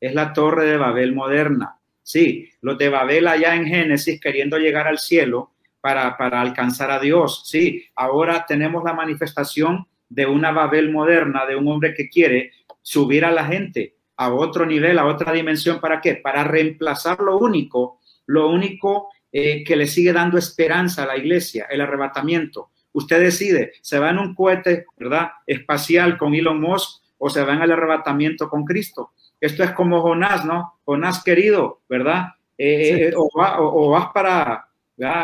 [0.00, 1.76] Es la torre de Babel moderna.
[2.02, 5.50] Sí, los de Babel allá en Génesis queriendo llegar al cielo
[5.82, 7.42] para, para alcanzar a Dios.
[7.44, 13.24] Sí, ahora tenemos la manifestación de una Babel moderna, de un hombre que quiere subir
[13.24, 15.80] a la gente a otro nivel, a otra dimensión.
[15.80, 16.16] ¿Para qué?
[16.16, 21.66] Para reemplazar lo único, lo único eh, que le sigue dando esperanza a la iglesia,
[21.70, 22.70] el arrebatamiento.
[22.92, 25.28] Usted decide, ¿se va en un cohete, ¿verdad?
[25.46, 29.12] Espacial con Elon Musk o se va en el arrebatamiento con Cristo?
[29.38, 30.80] Esto es como Jonás, ¿no?
[30.84, 32.28] Jonás querido, ¿verdad?
[32.56, 34.68] Eh, eh, o, vas para,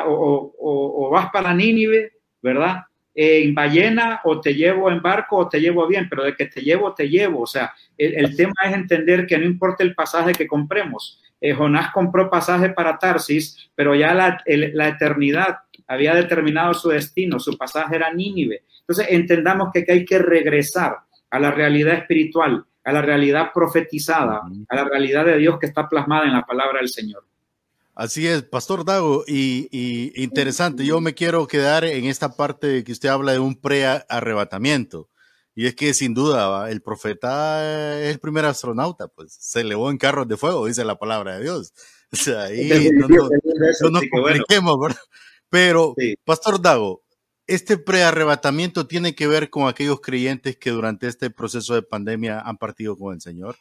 [0.07, 2.83] o, vas para Nínive, ¿verdad?
[3.15, 6.63] En ballena o te llevo en barco o te llevo bien, pero de que te
[6.63, 7.43] llevo, te llevo.
[7.43, 11.21] O sea, el, tema es entender que no importa el pasaje que compremos.
[11.41, 17.39] Eh, Jonás compró pasaje para Tarsis, pero ya la, la, eternidad había determinado su destino,
[17.39, 18.63] su pasaje era Nínive.
[18.81, 20.99] Entonces entendamos que, que hay que regresar
[21.31, 25.89] a la realidad espiritual, a la realidad profetizada, a la realidad de Dios que está
[25.89, 27.25] plasmada en la palabra del Señor.
[27.95, 33.11] Así es, Pastor Dago, y, interesante, yo me quiero quedar en esta parte que usted
[33.11, 35.11] habla de un pre-arrebatamiento.
[35.55, 39.99] Y es que sin duda el profeta es el primer astronauta, pues se elevó en
[39.99, 41.73] carros de fuego, dice la palabra de Dios.
[42.15, 45.01] O sea, ahí no, nos compliquemos, ¿verdad?
[45.49, 45.95] Pero,
[46.27, 47.03] Pastor Dago,
[47.47, 52.59] este pre-arrebatamiento tiene que ver con aquellos creyentes que durante este proceso de pandemia han
[52.59, 53.57] partido con el Señor.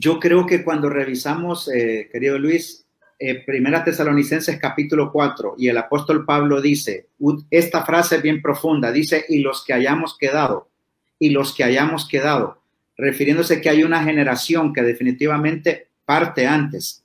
[0.00, 2.86] Yo creo que cuando revisamos, eh, querido Luis,
[3.18, 7.08] eh, Primera Tesalonicenses capítulo 4 y el apóstol Pablo dice,
[7.50, 10.68] esta frase bien profunda, dice, y los que hayamos quedado,
[11.18, 12.62] y los que hayamos quedado,
[12.96, 17.02] refiriéndose que hay una generación que definitivamente parte antes.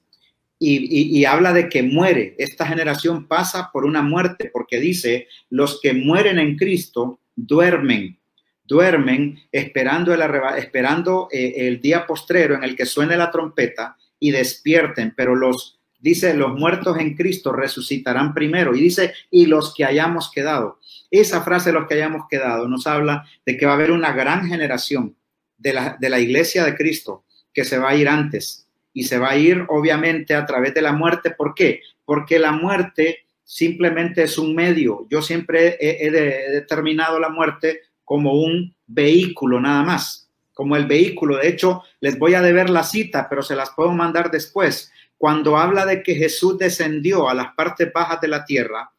[0.60, 5.94] Y habla de que muere, esta generación pasa por una muerte, porque dice, los que
[5.94, 8.18] mueren en Cristo duermen
[8.66, 10.22] duermen esperando el,
[10.58, 15.80] esperando, eh, el día postrero en el que suene la trompeta y despierten, pero los,
[16.00, 18.76] dice, los muertos en Cristo resucitarán primero.
[18.76, 20.80] Y dice, y los que hayamos quedado.
[21.12, 24.48] Esa frase, los que hayamos quedado, nos habla de que va a haber una gran
[24.48, 25.16] generación
[25.58, 29.18] de la, de la iglesia de Cristo que se va a ir antes y se
[29.18, 31.32] va a ir obviamente a través de la muerte.
[31.32, 31.82] ¿Por qué?
[32.06, 35.06] Porque la muerte simplemente es un medio.
[35.10, 41.38] Yo siempre he determinado la muerte como un vehículo nada más, como el vehículo.
[41.38, 44.92] De hecho, les voy a deber la cita, pero se las puedo mandar después.
[45.18, 48.92] Cuando habla de que Jesús descendió a las partes bajas de la tierra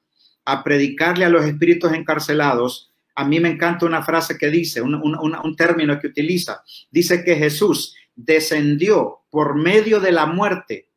[0.45, 4.95] a predicarle a los espíritus encarcelados, a mí me encanta una frase que dice, un,
[4.95, 6.63] un término que utiliza.
[6.91, 10.89] Dice que Jesús descendió por medio de la muerte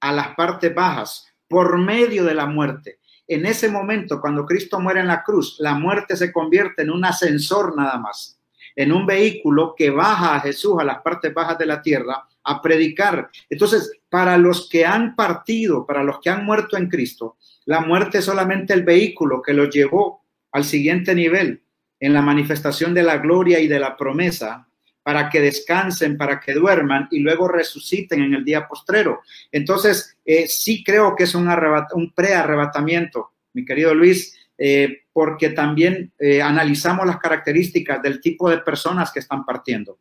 [0.00, 3.00] a las partes bajas, por medio de la muerte.
[3.28, 7.04] En ese momento, cuando Cristo muere en la cruz, la muerte se convierte en un
[7.04, 8.38] ascensor nada más,
[8.76, 12.62] en un vehículo que baja a Jesús a las partes bajas de la tierra a
[12.62, 13.28] predicar.
[13.50, 18.18] Entonces, para los que han partido, para los que han muerto en Cristo, la muerte
[18.18, 21.62] es solamente el vehículo que los llevó al siguiente nivel
[21.98, 24.68] en la manifestación de la gloria y de la promesa
[25.06, 29.20] para que descansen, para que duerman y luego resuciten en el día postrero.
[29.52, 31.48] Entonces, eh, sí creo que es un,
[31.94, 38.58] un pre-arrebatamiento, mi querido Luis, eh, porque también eh, analizamos las características del tipo de
[38.58, 40.00] personas que están partiendo.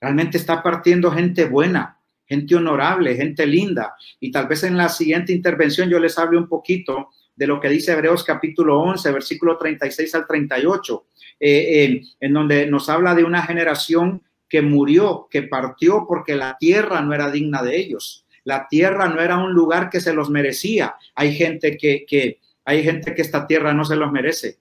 [0.00, 3.96] Realmente está partiendo gente buena, gente honorable, gente linda.
[4.20, 7.68] Y tal vez en la siguiente intervención yo les hable un poquito de lo que
[7.68, 11.06] dice Hebreos capítulo 11, versículo 36 al 38,
[11.40, 17.14] en donde nos habla de una generación que murió, que partió porque la tierra no
[17.14, 18.26] era digna de ellos.
[18.44, 20.94] La tierra no era un lugar que se los merecía.
[21.14, 24.58] Hay gente que, que hay gente que esta tierra no se los merece.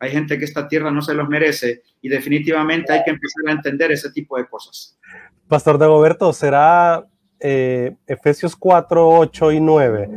[0.00, 3.52] Hay gente que esta tierra no se los merece y definitivamente hay que empezar a
[3.52, 4.98] entender ese tipo de cosas.
[5.46, 7.06] Pastor Dagoberto, será
[7.38, 10.10] eh, Efesios 4, 8 y 9.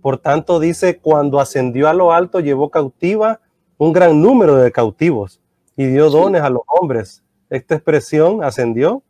[0.00, 3.40] Por tanto, dice, cuando ascendió a lo alto, llevó cautiva
[3.76, 5.40] un gran número de cautivos
[5.76, 9.02] y dio dones a los hombres esta expresión ascendió.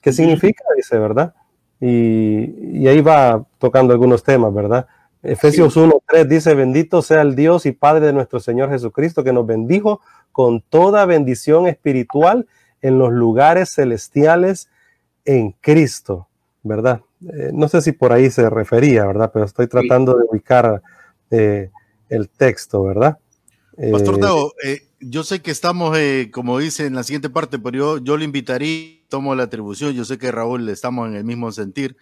[0.00, 0.62] ¿Qué significa?
[0.76, 1.34] Dice, ¿verdad?
[1.80, 4.86] Y, ahí va tocando algunos temas, ¿verdad?
[5.22, 9.46] Efesios 1.3 dice, bendito sea el Dios y Padre de nuestro Señor Jesucristo, que nos
[9.46, 12.46] bendijo con toda bendición espiritual
[12.82, 14.68] en los lugares celestiales
[15.24, 16.28] en Cristo,
[16.62, 17.00] ¿verdad?
[17.22, 19.30] Eh, no sé si por ahí se refería, ¿verdad?
[19.32, 20.82] Pero estoy tratando de ubicar
[21.30, 21.70] eh,
[22.08, 23.18] el texto, ¿verdad?
[23.92, 27.76] Pastor Teo, eh, yo sé que estamos, eh, como dice en la siguiente parte, pero
[27.76, 31.52] yo, yo le invitaría, tomo la atribución, yo sé que Raúl estamos en el mismo
[31.52, 31.96] sentir,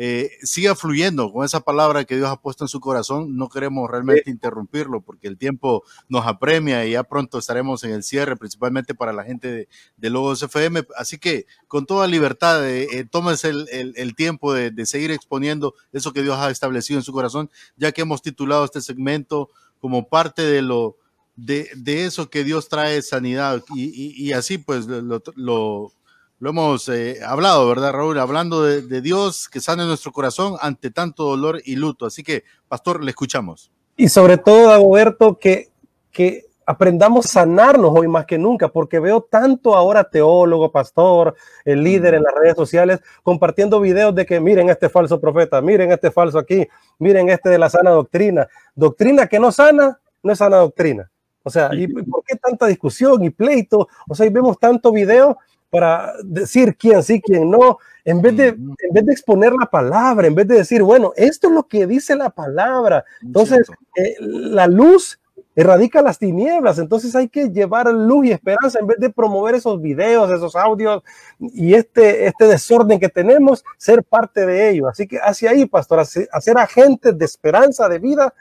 [0.00, 3.36] eh, siga fluyendo con esa palabra que Dios ha puesto en su corazón.
[3.36, 8.04] No queremos realmente interrumpirlo porque el tiempo nos apremia y ya pronto estaremos en el
[8.04, 10.86] cierre, principalmente para la gente de, de Logos FM.
[10.96, 15.74] Así que con toda libertad, eh, eh tómese el, el, tiempo de, de seguir exponiendo
[15.92, 20.08] eso que Dios ha establecido en su corazón, ya que hemos titulado este segmento como
[20.08, 20.96] parte de lo
[21.38, 23.62] de, de eso que Dios trae sanidad.
[23.74, 25.92] Y, y, así pues lo, lo,
[26.40, 28.18] lo hemos eh, hablado, ¿verdad, Raúl?
[28.18, 32.06] Hablando de, de, Dios que sane nuestro corazón ante tanto dolor y luto.
[32.06, 33.70] Así que, pastor, le escuchamos.
[33.96, 35.70] Y sobre todo, Dagoberto, que,
[36.10, 41.84] que aprendamos a sanarnos hoy más que nunca, porque veo tanto ahora teólogo, pastor, el
[41.84, 46.10] líder en las redes sociales compartiendo videos de que miren este falso profeta, miren este
[46.10, 46.66] falso aquí,
[46.98, 48.48] miren este de la sana doctrina.
[48.74, 51.08] Doctrina que no sana, no es sana doctrina.
[51.48, 53.88] O sea, ¿y por qué tanta discusión y pleito?
[54.06, 55.38] O sea, y vemos tanto video
[55.70, 60.26] para decir quién sí, quién no, en vez, de, en vez de exponer la palabra,
[60.26, 63.04] en vez de decir, bueno, esto es lo que dice la palabra.
[63.22, 65.18] Entonces, eh, la luz
[65.58, 66.78] erradica las tinieblas.
[66.78, 71.02] Entonces hay que llevar luz y esperanza en vez de promover esos videos, esos audios
[71.40, 74.86] y este, este desorden que tenemos, ser parte de ello.
[74.88, 78.32] Así que hacia ahí, pastor, hacer agentes de esperanza, de vida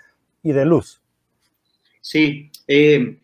[0.44, 1.02] y de luz.
[2.02, 2.52] Sí.
[2.68, 3.18] Eh,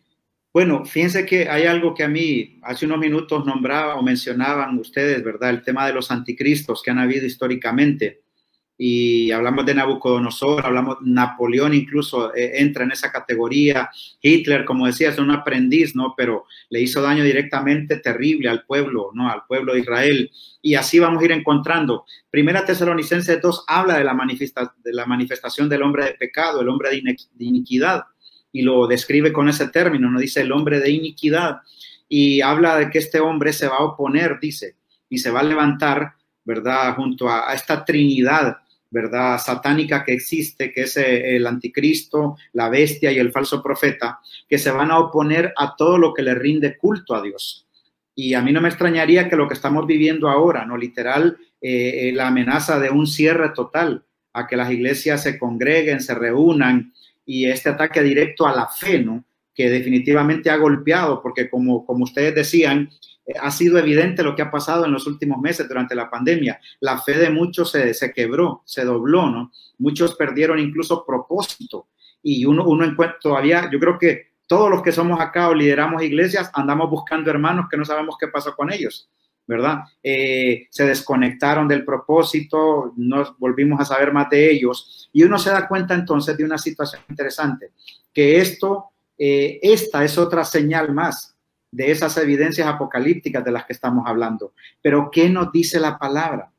[0.52, 5.22] bueno, fíjense que hay algo que a mí hace unos minutos nombraba o mencionaban ustedes,
[5.22, 5.50] ¿verdad?
[5.50, 8.24] El tema de los anticristos que han habido históricamente
[8.76, 15.10] y hablamos de Nabucodonosor, hablamos Napoleón incluso eh, entra en esa categoría, Hitler, como decía,
[15.10, 16.14] es un aprendiz, ¿no?
[16.16, 19.30] Pero le hizo daño directamente terrible al pueblo, ¿no?
[19.30, 20.30] Al pueblo de Israel.
[20.60, 22.04] Y así vamos a ir encontrando.
[22.30, 26.68] Primera Tesalonicenses 2 habla de la, manifesta de la manifestación del hombre de pecado, el
[26.68, 28.04] hombre de, de iniquidad,
[28.54, 30.20] y lo describe con ese término, ¿no?
[30.20, 31.58] Dice el hombre de iniquidad,
[32.08, 34.76] y habla de que este hombre se va a oponer, dice,
[35.08, 36.12] y se va a levantar,
[36.44, 36.94] ¿verdad?
[36.94, 38.58] Junto a, esta Trinidad
[38.90, 39.38] ¿verdad?
[39.38, 44.56] Satánica que existe, que es eh, el anticristo, la bestia y el falso profeta, que
[44.56, 47.66] se van a oponer a todo lo que le rinde culto a Dios.
[48.14, 50.76] Y a mí no me extrañaría que lo que estamos viviendo ahora, ¿no?
[50.76, 56.00] Literal, eh, eh, la amenaza de un cierre total, a que las iglesias se congreguen,
[56.00, 56.92] se reúnan,
[57.26, 59.24] y este ataque directo a la fe, ¿no?
[59.54, 62.90] Que definitivamente ha golpeado, porque como, como ustedes decían,
[63.40, 66.60] ha sido evidente lo que ha pasado en los últimos meses durante la pandemia.
[66.80, 69.52] La fe de muchos se, se quebró, se dobló, ¿no?
[69.78, 71.88] Muchos perdieron incluso propósito.
[72.22, 76.02] Y uno, uno encuentra todavía, yo creo que todos los que somos acá o lideramos
[76.02, 79.08] iglesias, andamos buscando hermanos que no sabemos qué pasó con ellos,
[79.46, 79.80] ¿verdad?
[80.02, 85.08] Eh, se desconectaron del propósito, nos volvimos a saber más de ellos.
[85.12, 87.72] Y uno se da cuenta entonces de una situación interesante,
[88.12, 91.36] que esto, eh, esta es otra señal más
[91.70, 94.52] de esas evidencias apocalípticas de las que estamos hablando.
[94.80, 96.50] Pero ¿qué nos dice la palabra?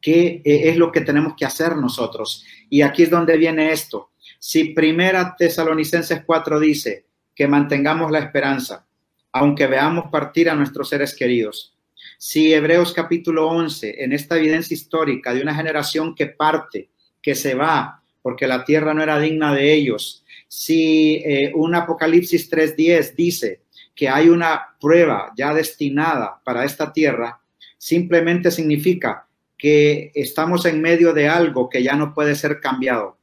[0.00, 2.44] ¿Qué eh, es lo que tenemos que hacer nosotros?
[2.68, 4.10] Y aquí es donde viene esto.
[4.38, 8.86] Si Primera Tesalonicenses 4 dice que mantengamos la esperanza,
[9.32, 11.77] aunque veamos partir a nuestros seres queridos.
[12.20, 16.90] Si Hebreos capítulo 11, en esta evidencia histórica de una generación que parte,
[17.22, 20.24] que se va, porque la tierra no era digna de ellos.
[20.48, 23.60] Si eh, un Apocalipsis 3.10 dice
[23.94, 27.40] que hay una prueba ya destinada para esta tierra,
[27.76, 33.16] simplemente significa que estamos en medio de algo que ya no puede ser cambiado.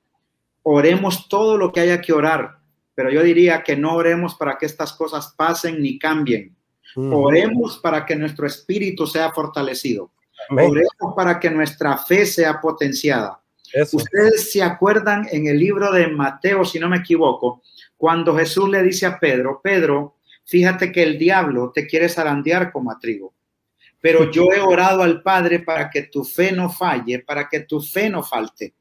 [0.64, 2.60] Oremos todo lo que haya que orar,
[2.96, 6.56] pero yo diría que no oremos para que estas cosas pasen ni cambien.
[6.96, 10.12] Oremos para que nuestro espíritu sea fortalecido.
[10.50, 13.42] Oremos para que nuestra fe sea potenciada.
[13.92, 17.62] Ustedes se acuerdan en el libro de Mateo, si no me equivoco,
[17.98, 22.92] cuando Jesús le dice a Pedro, Pedro, fíjate que el diablo te quiere zarandear como
[22.92, 23.34] a trigo.
[24.00, 27.82] Pero yo he orado al Padre para que tu fe no falle, para que tu
[27.82, 28.76] fe no falte.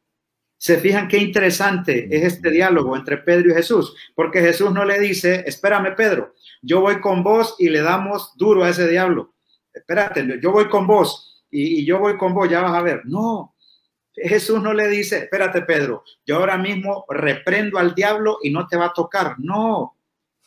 [0.64, 4.98] Se fijan qué interesante es este diálogo entre Pedro y Jesús, porque Jesús no le
[4.98, 9.34] dice, espérame Pedro, yo voy con vos y le damos duro a ese diablo.
[9.74, 13.02] Espérate, yo voy con vos y, y yo voy con vos, ya vas a ver.
[13.04, 13.54] No,
[14.14, 18.78] Jesús no le dice, espérate Pedro, yo ahora mismo reprendo al diablo y no te
[18.78, 19.34] va a tocar.
[19.38, 19.98] No.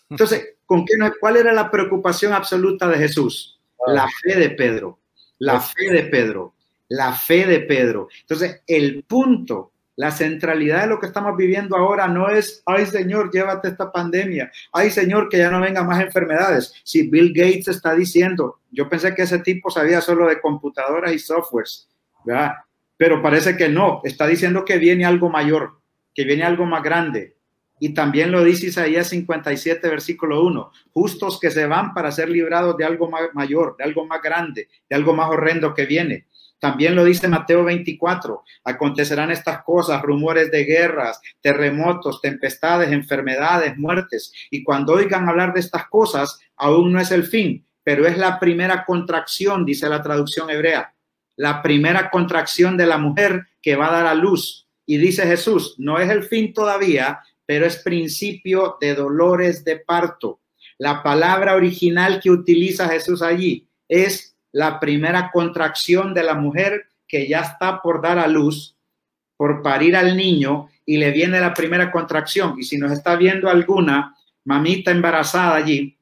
[0.09, 3.61] Entonces, ¿Con qué ¿Cuál era la preocupación absoluta de Jesús?
[3.85, 4.99] La fe de Pedro,
[5.37, 6.55] la fe de Pedro,
[6.89, 8.09] la fe de Pedro.
[8.21, 13.31] Entonces, el punto, la centralidad de lo que estamos viviendo ahora no es, ay Señor,
[13.31, 16.73] llévate esta pandemia, ay Señor, que ya no vengan más enfermedades.
[16.83, 21.19] Si Bill Gates está diciendo, yo pensé que ese tipo sabía solo de computadoras y
[21.19, 21.89] softwares,
[22.23, 22.53] ¿verdad?
[22.95, 25.81] Pero parece que no, está diciendo que viene algo mayor,
[26.13, 27.35] que viene algo más grande,
[27.79, 32.77] y también lo dice Isaías 57, versículo 1, justos que se van para ser librados
[32.77, 36.27] de algo mayor, de algo más grande, de algo más horrendo que viene.
[36.59, 44.33] También lo dice Mateo 24, acontecerán estas cosas, rumores de guerras, terremotos, tempestades, enfermedades, muertes.
[44.49, 48.39] Y cuando oigan hablar de estas cosas, aún no es el fin, pero es la
[48.39, 50.93] primera contracción, dice la traducción hebrea,
[51.35, 54.67] la primera contracción de la mujer que va a dar a luz.
[54.85, 60.41] Y dice Jesús, no es el fin todavía, pero es principio de dolores de parto.
[60.79, 67.27] La palabra original que utiliza Jesús allí es la primera contracción de la mujer que
[67.27, 68.75] ya está por dar a luz,
[69.35, 72.55] por parir al niño y le viene la primera contracción.
[72.57, 75.99] Y si nos está viendo alguna mamita embarazada allí,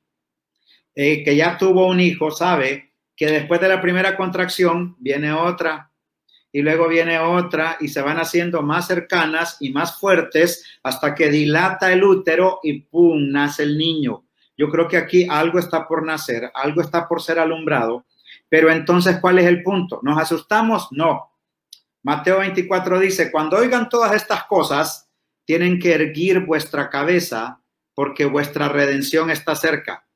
[0.96, 5.92] eh, que ya tuvo un hijo, sabe que después de la primera contracción viene otra
[6.50, 11.30] y luego viene otra y se van haciendo más cercanas y más fuertes hasta que
[11.30, 13.32] dilata el útero y ¡pum!
[13.32, 14.24] nace el niño.
[14.58, 18.06] Yo creo que aquí algo está por nacer, algo está por ser alumbrado,
[18.50, 20.00] pero entonces, ¿cuál es el punto?
[20.04, 20.88] ¿Nos asustamos?
[20.92, 21.32] No.
[22.04, 25.10] Mateo 24 dice, cuando oigan todas estas cosas,
[25.46, 27.62] tienen que erguir vuestra cabeza
[27.94, 30.08] porque vuestra redención está cerca.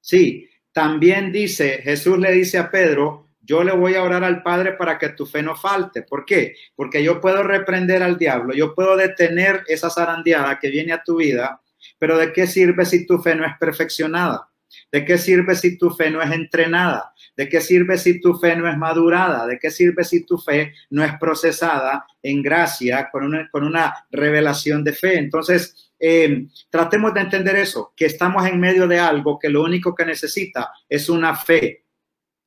[0.00, 4.74] Sí, también dice, Jesús le dice a Pedro, yo le voy a orar al Padre
[4.74, 6.02] para que tu fe no falte.
[6.02, 6.54] ¿Por qué?
[6.74, 11.16] Porque yo puedo reprender al diablo, yo puedo detener esa zarandeada que viene a tu
[11.16, 11.60] vida,
[11.98, 14.49] pero ¿de qué sirve si tu fe no es perfeccionada?
[14.90, 17.12] ¿De qué sirve si tu fe no es entrenada?
[17.36, 19.46] ¿De qué sirve si tu fe no es madurada?
[19.46, 24.06] ¿De qué sirve si tu fe no es procesada en gracia con una, con una
[24.10, 25.18] revelación de fe?
[25.18, 29.94] Entonces, eh, tratemos de entender eso, que estamos en medio de algo que lo único
[29.94, 31.84] que necesita es una fe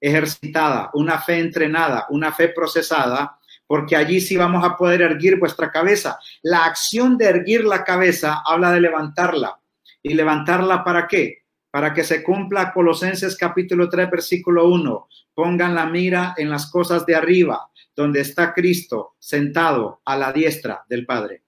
[0.02, 5.72] ejercitada, una fe entrenada, una fe procesada, porque allí sí vamos a poder erguir vuestra
[5.72, 6.20] cabeza.
[6.42, 9.60] La acción de erguir la cabeza habla de levantarla.
[10.02, 11.43] ¿Y levantarla para qué?
[11.74, 15.08] Para que se cumpla Colosenses capítulo 3, versículo 1.
[15.34, 20.86] Pongan la mira en las cosas de arriba, donde está Cristo sentado a la diestra
[20.88, 21.42] del Padre.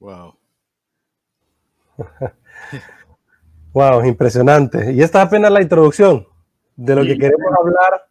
[0.00, 0.34] Wow.
[3.72, 4.92] wow, impresionante.
[4.92, 6.26] Y esta es apenas la introducción
[6.76, 8.08] de lo que queremos hablar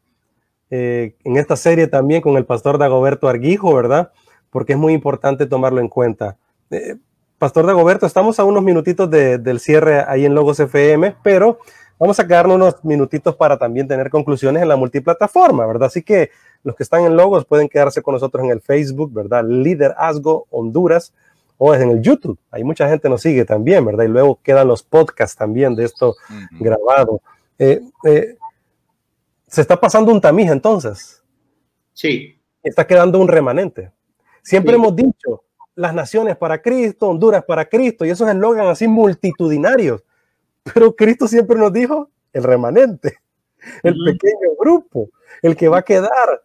[0.71, 4.11] eh, en esta serie también con el pastor Dagoberto Arguijo, ¿verdad?
[4.49, 6.39] Porque es muy importante tomarlo en cuenta.
[6.71, 6.95] Eh,
[7.37, 11.59] Pastor Dagoberto, estamos a unos minutitos del cierre ahí en Logos FM, pero
[11.99, 15.87] vamos a quedarnos unos minutitos para también tener conclusiones en la multiplataforma, ¿verdad?
[15.87, 16.31] Así que
[16.63, 19.43] los que están en Logos pueden quedarse con nosotros en el Facebook, ¿verdad?
[19.45, 21.13] Liderazgo Honduras
[21.57, 22.39] o en el YouTube.
[22.51, 24.05] Hay mucha gente nos sigue también, ¿verdad?
[24.05, 26.15] Y luego quedan los podcasts también de esto
[26.51, 27.21] grabado.
[27.59, 28.37] Eh, eh,
[29.45, 31.21] se está pasando un tamiz entonces.
[31.93, 32.41] Sí.
[32.63, 33.91] Está quedando un remanente.
[34.41, 35.43] Siempre hemos dicho,
[35.75, 40.03] las naciones para Cristo, Honduras para Cristo, y esos eslogan así multitudinarios.
[40.73, 43.17] Pero Cristo siempre nos dijo el remanente,
[43.83, 45.09] el pequeño grupo,
[45.41, 46.43] el que va a quedar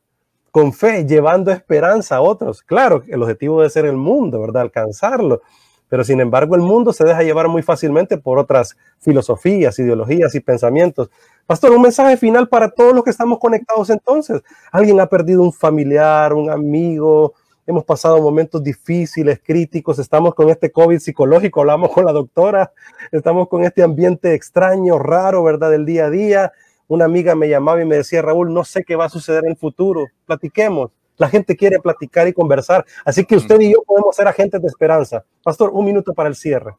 [0.51, 2.63] con fe, llevando esperanza a otros.
[2.63, 4.63] Claro, el objetivo debe ser el mundo, ¿verdad?
[4.63, 5.43] Alcanzarlo.
[5.89, 10.41] Pero sin embargo, el mundo se deja llevar muy fácilmente por otras filosofías, ideologías y
[10.41, 11.11] pensamientos.
[11.47, 14.43] Pastor, un mensaje final para todos los que estamos conectados entonces.
[14.71, 17.35] Alguien ha perdido un familiar, un amigo,
[17.67, 22.73] hemos pasado momentos difíciles, críticos, estamos con este COVID psicológico, hablamos con la doctora,
[23.13, 25.71] estamos con este ambiente extraño, raro, ¿verdad?
[25.71, 26.53] Del día a día.
[26.89, 29.53] Una amiga me llamaba y me decía, Raúl, no sé qué va a suceder en
[29.53, 30.91] el futuro, platiquemos.
[31.17, 34.69] La gente quiere platicar y conversar, así que usted y yo podemos ser agentes de
[34.69, 35.25] esperanza.
[35.43, 36.75] Pastor, un minuto para el cierre.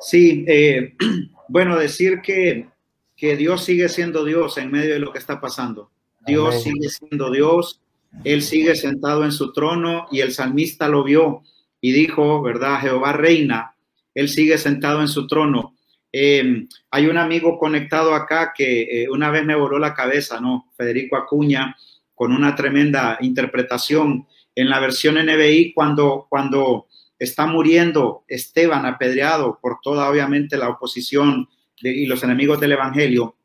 [0.00, 0.94] Sí, eh,
[1.48, 2.68] bueno, decir que,
[3.16, 5.90] que Dios sigue siendo Dios en medio de lo que está pasando.
[6.26, 7.80] Dios sigue siendo Dios
[8.24, 11.42] él sigue sentado en su trono y el salmista lo vio
[11.80, 12.80] y dijo, ¿verdad?
[12.80, 13.74] Jehová reina,
[14.14, 15.76] Él sigue sentado en su trono.
[16.12, 20.70] Em, hay un amigo conectado acá que eh, una vez me voló la cabeza, ¿no?
[20.76, 21.76] Federico Acuña,
[22.14, 26.88] con una tremenda interpretación en la versión NBI cuando, cuando
[27.18, 31.48] está muriendo Esteban apedreado por toda, obviamente, la oposición
[31.82, 33.36] y los enemigos del Evangelio.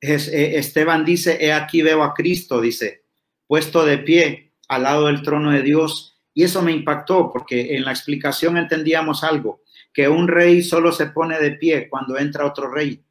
[0.00, 2.99] Eh, Esteban dice, he aquí veo a Cristo, dice,
[3.50, 6.16] puesto de pie al lado del trono de Dios.
[6.32, 11.06] Y eso me impactó porque en la explicación entendíamos algo, que un rey solo se
[11.06, 13.02] pone de pie cuando entra otro rey.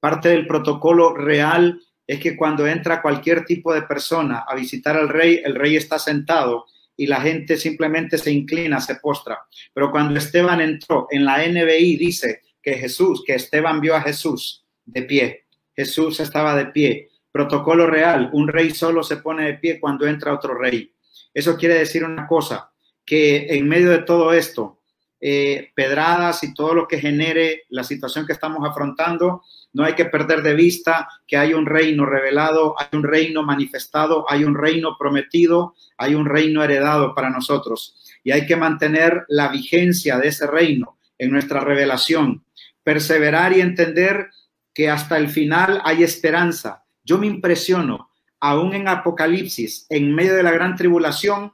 [0.00, 5.08] Parte del protocolo real es que cuando entra cualquier tipo de persona a visitar al
[5.08, 6.66] rey, el rey está sentado
[6.96, 9.38] y la gente simplemente se inclina, se postra.
[9.72, 14.64] Pero cuando Esteban entró en la NBI dice que Jesús, que Esteban vio a Jesús
[14.84, 15.44] de pie.
[15.76, 20.32] Jesús estaba de pie Protocolo real, un rey solo se pone de pie cuando entra
[20.32, 20.90] otro rey.
[21.34, 22.70] Eso quiere decir una cosa,
[23.04, 24.80] que en medio de todo esto,
[25.20, 29.42] eh, pedradas y todo lo que genere la situación que estamos afrontando,
[29.74, 34.24] no hay que perder de vista que hay un reino revelado, hay un reino manifestado,
[34.30, 38.02] hay un reino prometido, hay un reino heredado para nosotros.
[38.24, 42.46] Y hay que mantener la vigencia de ese reino en nuestra revelación,
[42.82, 44.30] perseverar y entender
[44.72, 50.42] que hasta el final hay esperanza, yo me impresiono, aún en Apocalipsis, en medio de
[50.42, 51.52] la gran tribulación,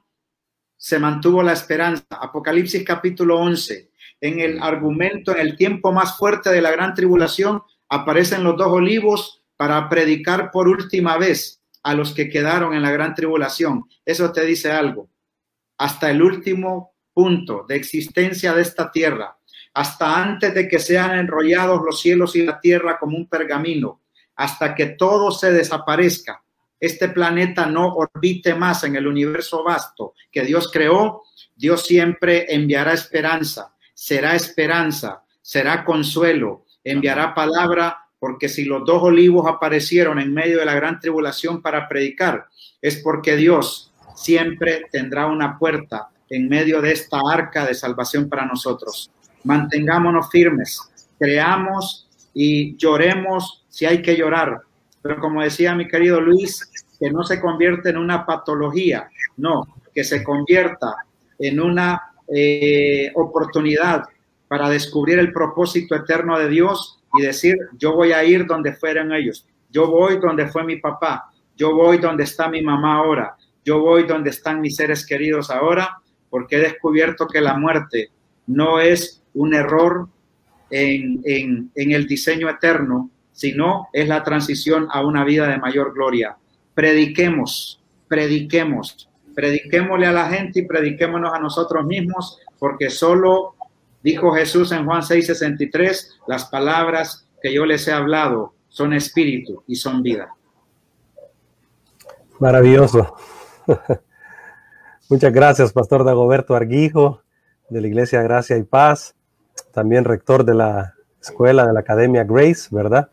[0.78, 2.05] se mantuvo la esperanza.
[2.09, 3.90] Apocalipsis capítulo 11.
[4.22, 8.68] En el argumento, en el tiempo más fuerte de la gran tribulación, aparecen los dos
[8.68, 13.84] olivos para predicar por última vez a los que quedaron en la gran tribulación.
[14.07, 15.11] Eso te dice algo.
[15.76, 19.36] Hasta el último punto de existencia de esta tierra,
[19.74, 24.01] hasta antes de que sean enrollados los cielos y la tierra como un pergamino,
[24.36, 26.42] hasta que todo se desaparezca,
[26.82, 31.22] este planeta no orbite más en el universo vasto que Dios creó,
[31.54, 39.46] Dios siempre enviará esperanza, será esperanza, será consuelo, enviará palabra, porque si los dos olivos
[39.46, 42.48] aparecieron en medio de la gran tribulación para predicar,
[42.80, 48.44] es porque Dios siempre tendrá una puerta en medio de esta arca de salvación para
[48.44, 49.12] nosotros.
[49.44, 50.80] Mantengámonos firmes,
[51.16, 54.60] creamos y lloremos si hay que llorar.
[55.00, 56.70] Pero como decía mi querido Luis,
[57.00, 59.08] que no se convierte en una patología,
[59.38, 60.94] no, que se convierta
[61.38, 64.04] en una eh, oportunidad
[64.46, 69.10] para descubrir el propósito eterno de Dios y decir, yo voy a ir donde fueran
[69.12, 73.80] ellos, yo voy donde fue mi papá, yo voy donde está mi mamá ahora, yo
[73.80, 75.98] voy donde están mis seres queridos ahora,
[76.28, 78.10] porque he descubierto que la muerte
[78.46, 80.08] no es un error
[80.70, 86.36] en el diseño eterno, sino es la transición a una vida de mayor gloria.
[86.74, 93.54] Prediquemos, prediquemos, prediquémosle a la gente y prediquémonos a nosotros mismos, porque solo
[94.02, 99.76] dijo Jesús en Juan 6:63, las palabras que yo les he hablado son espíritu y
[99.76, 100.34] son vida.
[102.38, 103.14] Maravilloso.
[105.08, 107.22] Muchas gracias, Pastor Dagoberto Arguijo,
[107.68, 109.14] de la Iglesia Gracia y Paz,
[109.72, 113.10] también rector de la escuela de la Academia Grace, ¿verdad?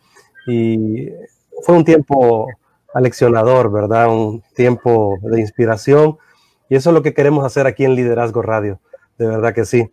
[0.48, 1.10] Y
[1.64, 2.48] fue un tiempo
[2.94, 4.10] aleccionador, ¿verdad?
[4.10, 6.18] Un tiempo de inspiración.
[6.70, 8.80] Y eso es lo que queremos hacer aquí en Liderazgo Radio.
[9.18, 9.92] De verdad que sí.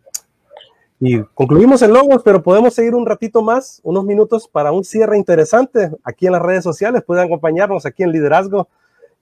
[0.99, 5.19] Y concluimos en Logos, pero podemos seguir un ratito más, unos minutos para un cierre
[5.19, 7.03] interesante aquí en las redes sociales.
[7.07, 8.69] Pueden acompañarnos aquí en Liderazgo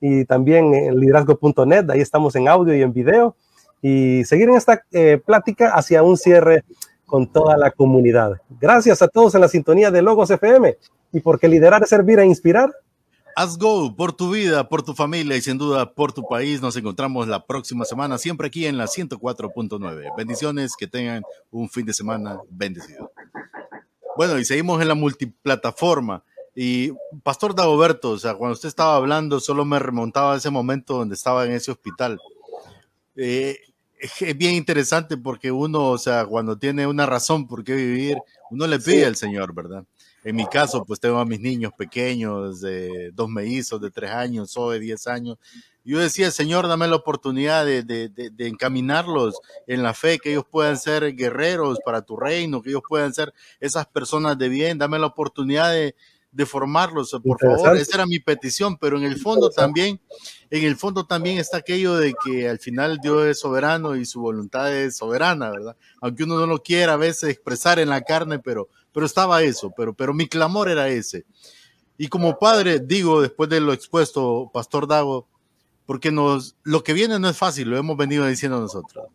[0.01, 1.91] y también en liderazgo.net.
[1.91, 3.35] Ahí estamos en audio y en video.
[3.83, 6.65] Y seguir en esta eh, plática hacia un cierre
[7.07, 8.41] con toda la comunidad.
[8.61, 10.77] Gracias a todos en la sintonía de Logos FM.
[11.13, 12.71] Y porque liderar es servir e inspirar,
[13.37, 16.63] Haz go por tu vida, por tu familia y sin duda por tu país.
[16.63, 20.17] Nos encontramos la próxima semana, siempre aquí en la 104.9.
[20.17, 23.11] Bendiciones, que tengan un fin de semana bendecido.
[24.17, 26.23] Bueno, y seguimos en la multiplataforma.
[26.55, 26.93] Y
[27.25, 31.17] Pastor Dagoberto, o sea, cuando usted estaba hablando, solo me remontaba a ese momento donde
[31.17, 32.21] estaba en ese hospital.
[33.17, 33.59] Eh,
[34.21, 38.19] es bien interesante porque uno, o sea, cuando tiene una razón por qué vivir,
[38.51, 39.85] uno le pide al Señor, ¿verdad?
[40.23, 44.57] En mi caso, pues tengo a mis niños pequeños, de dos mellizos, de tres años,
[44.57, 45.37] o de diez años.
[45.85, 50.47] Yo decía, Señor, dame la oportunidad de, de, de, encaminarlos en la fe, que ellos
[50.51, 54.79] puedan ser guerreros para tu reino, que ellos puedan ser esas personas de bien.
[54.79, 55.95] Dame la oportunidad de,
[56.35, 57.77] de formarlos, por favor.
[57.77, 60.01] Esa era mi petición, pero en el fondo también,
[60.51, 64.21] en el fondo también está aquello de que al final Dios es soberano y su
[64.21, 65.77] voluntad es soberana, ¿verdad?
[66.01, 69.73] Aunque uno no lo quiera a veces expresar en la carne, pero pero estaba eso,
[69.77, 71.27] pero, pero mi clamor era ese.
[71.99, 75.27] Y como padre, digo, después de lo expuesto, Pastor Dago,
[75.85, 79.07] porque nos, lo que viene no es fácil, lo hemos venido diciendo nosotros.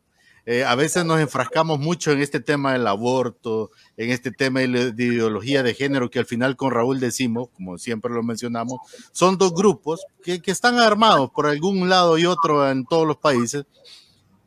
[0.52, 4.94] Eh, a veces nos enfrascamos mucho en este tema del aborto, en este tema de,
[4.94, 8.80] de, ideología de género, que al final con Raúl decimos, como siempre lo mencionamos,
[9.12, 13.18] son dos grupos que, que están armados por algún lado y otro en todos los
[13.18, 13.66] países.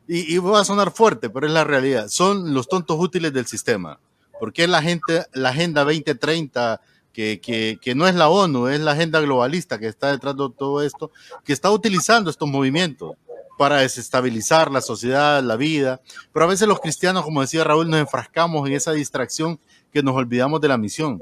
[0.05, 2.09] Y, y va a sonar fuerte, pero es la realidad.
[2.09, 3.97] Son los tontos útiles del sistema
[4.41, 6.81] porque la, gente, la Agenda 2030,
[7.13, 10.49] que, que, que, no es la ONU, es la agenda globalista que está detrás de
[10.57, 11.11] todo esto,
[11.45, 13.15] que está utilizando estos movimientos
[13.57, 16.01] para desestabilizar la sociedad, la vida.
[16.31, 19.59] Pero a veces los cristianos, como decía Raúl, nos enfrascamos en esa distracción
[19.91, 21.19] que nos olvidamos de la misión,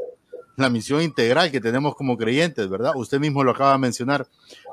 [0.55, 2.93] la misión integral que tenemos como creyentes, ¿verdad?
[2.95, 4.27] Usted mismo lo acaba de mencionar.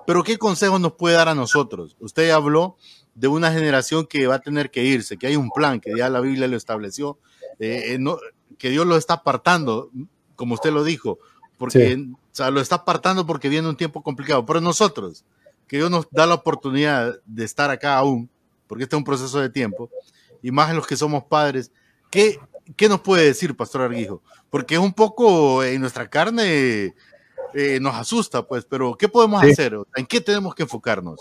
[0.07, 1.97] Pero ¿qué consejos nos puede dar a nosotros?
[2.01, 2.77] Usted habló
[3.15, 6.09] de una generación que va a tener que irse, que hay un plan, que ya
[6.09, 7.19] la Biblia lo estableció.
[7.59, 8.19] Eh, eh no,
[8.59, 9.91] que Dios lo está apartando,
[10.37, 11.19] como usted lo dijo,
[11.57, 14.47] porque o sea, lo está apartando porque viene un tiempo complicado.
[14.47, 15.25] Pero nosotros,
[15.69, 18.29] que Dios nos da la oportunidad de estar acá aún,
[18.67, 19.91] porque este es un proceso de tiempo,
[20.43, 21.71] y más en los que somos padres,
[22.11, 22.39] ¿qué,
[22.77, 24.23] qué nos puede decir, Pastor Arguijo?
[24.51, 26.95] Porque es un poco en nuestra carne,
[27.55, 29.77] eh, nos asusta, pues, pero ¿qué podemos hacer?
[29.95, 31.21] ¿En qué tenemos que enfocarnos?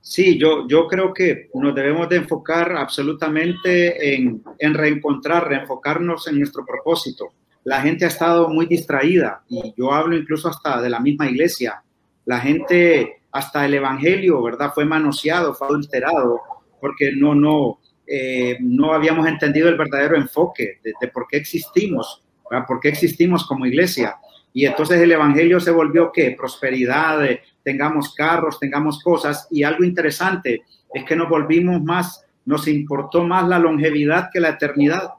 [0.00, 6.38] Sí, yo, yo creo que nos debemos de enfocar absolutamente en, en reencontrar, reenfocarnos en
[6.38, 7.32] nuestro propósito.
[7.64, 11.82] La gente ha estado muy distraída y yo hablo incluso hasta de la misma iglesia.
[12.26, 14.72] La gente hasta el Evangelio, ¿verdad?
[14.74, 16.40] Fue manoseado, fue adulterado,
[16.80, 22.66] porque no, no, eh, no habíamos entendido el verdadero enfoque de, por qué existimos, ¿verdad?
[22.66, 24.16] por qué existimos como iglesia.
[24.52, 26.34] Y entonces el Evangelio se volvió qué?
[26.36, 27.20] Prosperidad,
[27.62, 29.46] tengamos carros, tengamos cosas.
[29.50, 30.62] Y algo interesante
[30.94, 35.10] es que nos volvimos más, nos importó más la longevidad que la eternidad.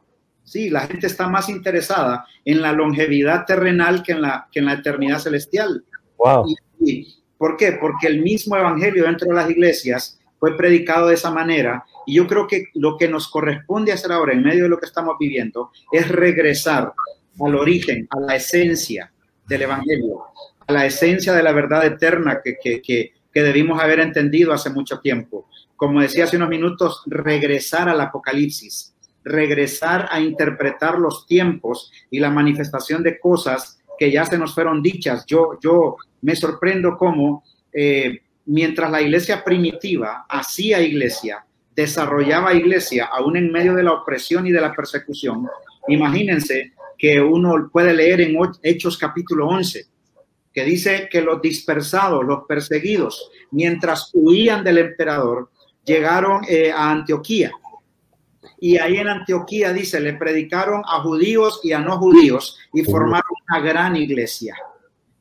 [0.43, 4.65] Sí, la gente está más interesada en la longevidad terrenal que en la, que en
[4.65, 5.83] la eternidad celestial.
[6.17, 6.45] Wow.
[7.37, 7.73] ¿Por qué?
[7.73, 12.27] Porque el mismo evangelio dentro de las iglesias fue predicado de esa manera y yo
[12.27, 15.71] creo que lo que nos corresponde hacer ahora en medio de lo que estamos viviendo
[15.91, 16.93] es regresar
[17.39, 19.11] al origen, a la esencia
[19.47, 20.25] del evangelio,
[20.65, 24.69] a la esencia de la verdad eterna que, que, que, que debimos haber entendido hace
[24.69, 25.47] mucho tiempo.
[25.75, 32.29] Como decía hace unos minutos, regresar al Apocalipsis, regresar a interpretar los tiempos y la
[32.29, 35.25] manifestación de cosas que ya se nos fueron dichas.
[35.25, 37.43] Yo, yo me sorprendo cómo
[37.73, 41.45] eh, mientras la iglesia primitiva hacía iglesia,
[41.75, 45.47] desarrollaba iglesia, aún en medio de la opresión y de la persecución,
[45.87, 49.85] imagínense que uno puede leer en Hechos capítulo 11,
[50.53, 55.51] que dice que los dispersados, los perseguidos, mientras huían del emperador,
[55.85, 57.51] llegaron eh, a Antioquía
[58.59, 63.31] y ahí en Antioquía dice, le predicaron a judíos y a no judíos y formaron
[63.49, 64.55] una gran iglesia,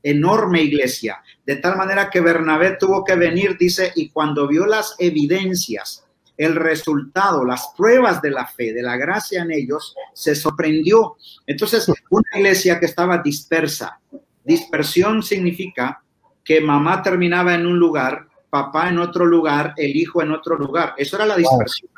[0.03, 4.95] enorme iglesia, de tal manera que Bernabé tuvo que venir, dice, y cuando vio las
[4.99, 6.05] evidencias,
[6.37, 11.17] el resultado, las pruebas de la fe, de la gracia en ellos, se sorprendió.
[11.47, 14.01] Entonces, una iglesia que estaba dispersa,
[14.45, 16.03] dispersión significa
[16.45, 20.95] que mamá terminaba en un lugar, papá en otro lugar, el hijo en otro lugar.
[20.97, 21.91] Eso era la dispersión.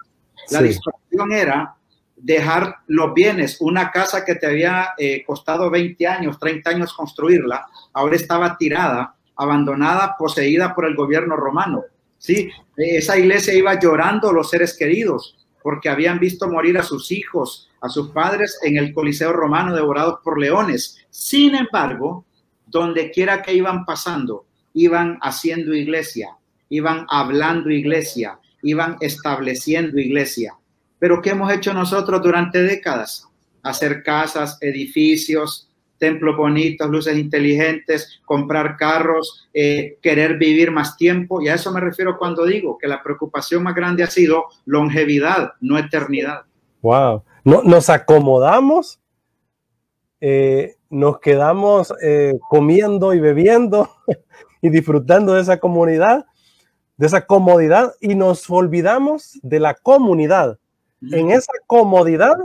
[0.50, 1.74] La distorsión era
[2.16, 7.66] dejar los bienes, una casa que te había eh, costado 20 años, 30 años construirla,
[7.92, 11.84] ahora estaba tirada, abandonada, poseída por el gobierno romano.
[12.18, 17.68] Sí, esa iglesia iba llorando los seres queridos porque habían visto morir a sus hijos,
[17.80, 20.98] a sus padres en el Coliseo romano devorados por leones.
[21.10, 22.24] Sin embargo,
[22.66, 26.36] donde quiera que iban pasando, iban haciendo iglesia,
[26.68, 30.54] iban hablando iglesia, iban estableciendo iglesia.
[30.98, 33.28] Pero ¿qué hemos hecho nosotros durante décadas?
[33.62, 41.42] Hacer casas, edificios, templos bonitos, luces inteligentes, comprar carros, eh, querer vivir más tiempo.
[41.42, 45.52] Y a eso me refiero cuando digo que la preocupación más grande ha sido longevidad,
[45.60, 46.42] no eternidad.
[46.82, 47.24] Wow.
[47.44, 49.00] No, nos acomodamos,
[50.20, 53.90] eh, nos quedamos eh, comiendo y bebiendo
[54.62, 56.26] y disfrutando de esa comunidad
[56.98, 60.58] de esa comodidad y nos olvidamos de la comunidad.
[61.00, 62.36] En esa comodidad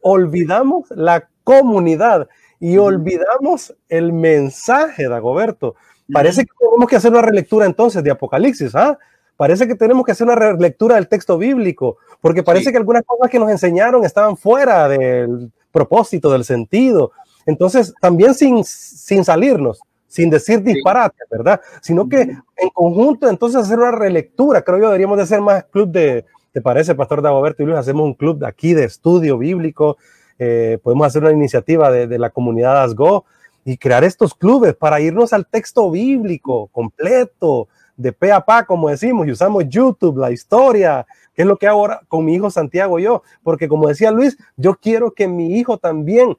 [0.00, 2.28] olvidamos la comunidad
[2.60, 5.74] y olvidamos el mensaje, Dagoberto.
[6.12, 8.96] Parece que tenemos que hacer una relectura entonces de Apocalipsis, ¿ah?
[9.36, 13.30] Parece que tenemos que hacer una relectura del texto bíblico, porque parece que algunas cosas
[13.30, 17.12] que nos enseñaron estaban fuera del propósito, del sentido.
[17.44, 21.60] Entonces, también sin, sin salirnos, sin decir disparate, ¿verdad?
[21.80, 25.90] Sino que en conjunto entonces hacer una relectura, creo yo deberíamos de hacer más club
[25.90, 27.78] de, ¿te parece, Pastor Dagoberto y Luis?
[27.78, 29.96] Hacemos un club de aquí de estudio bíblico,
[30.38, 33.24] eh, podemos hacer una iniciativa de, de la comunidad ASGO
[33.64, 38.90] y crear estos clubes para irnos al texto bíblico completo, de pe a pa, como
[38.90, 42.50] decimos, y usamos YouTube, la historia, que es lo que hago ahora con mi hijo
[42.50, 46.36] Santiago yo, porque como decía Luis, yo quiero que mi hijo también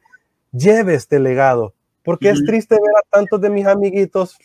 [0.52, 1.74] lleve este legado,
[2.08, 4.38] porque es triste ver a tantos de mis amiguitos,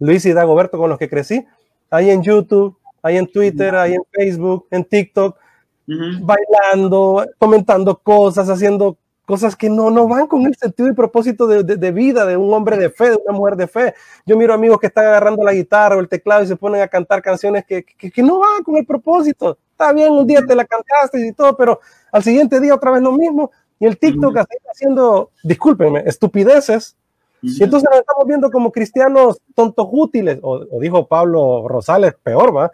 [0.00, 1.46] Luis y Dagoberto, con los que crecí,
[1.88, 5.38] ahí en YouTube, ahí en Twitter, ahí en Facebook, en TikTok,
[5.86, 11.62] bailando, comentando cosas, haciendo cosas que no, no van con el sentido y propósito de,
[11.62, 13.94] de, vida de un hombre de fe, de una mujer de fe.
[14.26, 16.88] Yo miro amigos que están agarrando la guitarra o el teclado y se ponen a
[16.88, 19.58] cantar canciones que, que, que no van con el propósito.
[19.70, 21.78] Está bien, un día te la cantaste y todo, pero
[22.10, 23.52] al siguiente día otra vez lo mismo.
[23.78, 26.96] Y el TikTok está haciendo, discúlpenme, estupideces.
[27.42, 32.72] Y entonces nos estamos viendo como cristianos tontos útiles, o, dijo Pablo Rosales, peor, ¿va?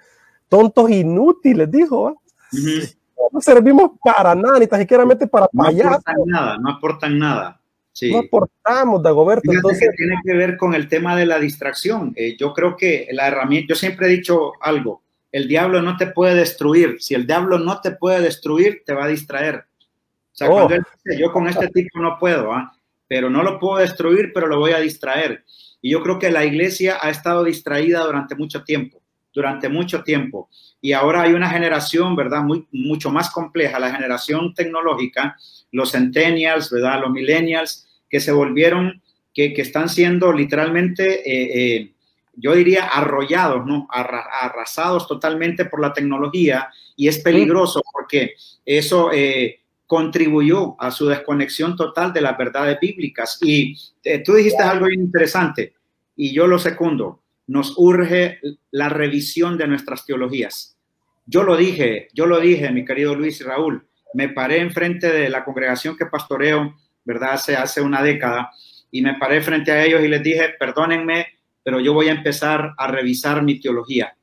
[0.49, 2.23] Tontos inútiles, dijo,
[3.33, 7.61] No servimos para nada, ni tan siquiera para no aportan nada, no aportan nada.
[7.93, 8.13] Sí.
[8.13, 9.53] No aportamos, Dagoberto.
[9.53, 9.89] Entonces...
[9.91, 12.13] Que tiene que ver con el tema de la distracción.
[12.15, 16.07] Eh, yo creo que la herramienta, yo siempre he dicho algo, el diablo no te
[16.07, 16.97] puede destruir.
[17.01, 19.65] Si el diablo no te puede destruir, te va a distraer
[20.41, 20.55] sea, oh.
[20.55, 22.73] cuando él dice, yo con este tipo no puedo, ¿ah?
[23.07, 25.45] pero no lo puedo destruir, pero lo voy a distraer.
[25.83, 29.01] Y yo creo que la iglesia ha estado distraída durante mucho tiempo,
[29.33, 30.49] durante mucho tiempo.
[30.81, 32.43] Y ahora hay una generación, ¿verdad?
[32.43, 35.37] Muy, mucho más compleja, la generación tecnológica,
[35.73, 37.01] los centennials, ¿verdad?
[37.01, 41.93] Los millennials, que se volvieron, que, que están siendo literalmente eh, eh,
[42.41, 43.87] yo diría, arrollados, ¿no?
[43.91, 48.35] arrasados totalmente por la tecnología y es peligroso porque
[48.65, 49.61] eso eh,
[49.91, 53.39] contribuyó a su desconexión total de las verdades bíblicas.
[53.43, 55.75] Y eh, tú dijiste algo interesante
[56.15, 57.25] y yo lo secundo.
[57.49, 58.39] Nos urge
[58.71, 60.79] la revisión de nuestras teologías.
[61.27, 63.85] Yo lo dije, yo lo dije, mi querido Luis y Raúl.
[64.15, 67.33] Me paré enfrente de la congregación que pastoreo, ¿verdad?
[67.33, 68.53] Hace, hace una década
[68.93, 71.27] y me paré frente a ellos y les dije, perdónenme,
[71.65, 74.17] pero yo voy a empezar a revisar mi teología.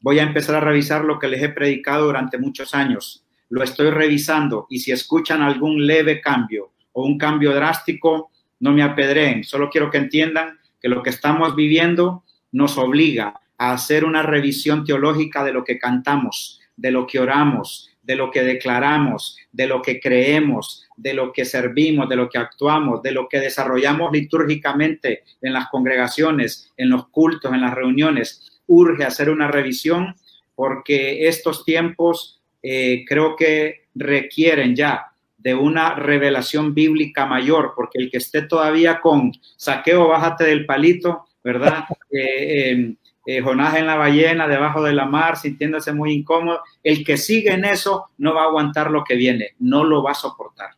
[0.00, 3.23] Voy a empezar a revisar lo que les he predicado durante muchos años.
[3.54, 8.82] Lo estoy revisando y si escuchan algún leve cambio o un cambio drástico, no me
[8.82, 9.44] apedreen.
[9.44, 14.84] Solo quiero que entiendan que lo que estamos viviendo nos obliga a hacer una revisión
[14.84, 19.82] teológica de lo que cantamos, de lo que oramos, de lo que declaramos, de lo
[19.82, 25.22] que creemos, de lo que servimos, de lo que actuamos, de lo que desarrollamos litúrgicamente
[25.40, 28.60] en las congregaciones, en los cultos, en las reuniones.
[28.66, 30.16] Urge hacer una revisión
[30.56, 38.10] porque estos tiempos eh, creo que requieren ya de una revelación bíblica mayor, porque el
[38.10, 41.84] que esté todavía con saqueo, bájate del palito, ¿verdad?
[42.16, 42.96] Eh, em,
[43.26, 46.60] eh, Jonás en la ballena, debajo de la mar, sintiéndose muy incómodo.
[46.80, 50.12] El que sigue en eso no va a aguantar lo que viene, no lo va
[50.12, 50.70] a soportar.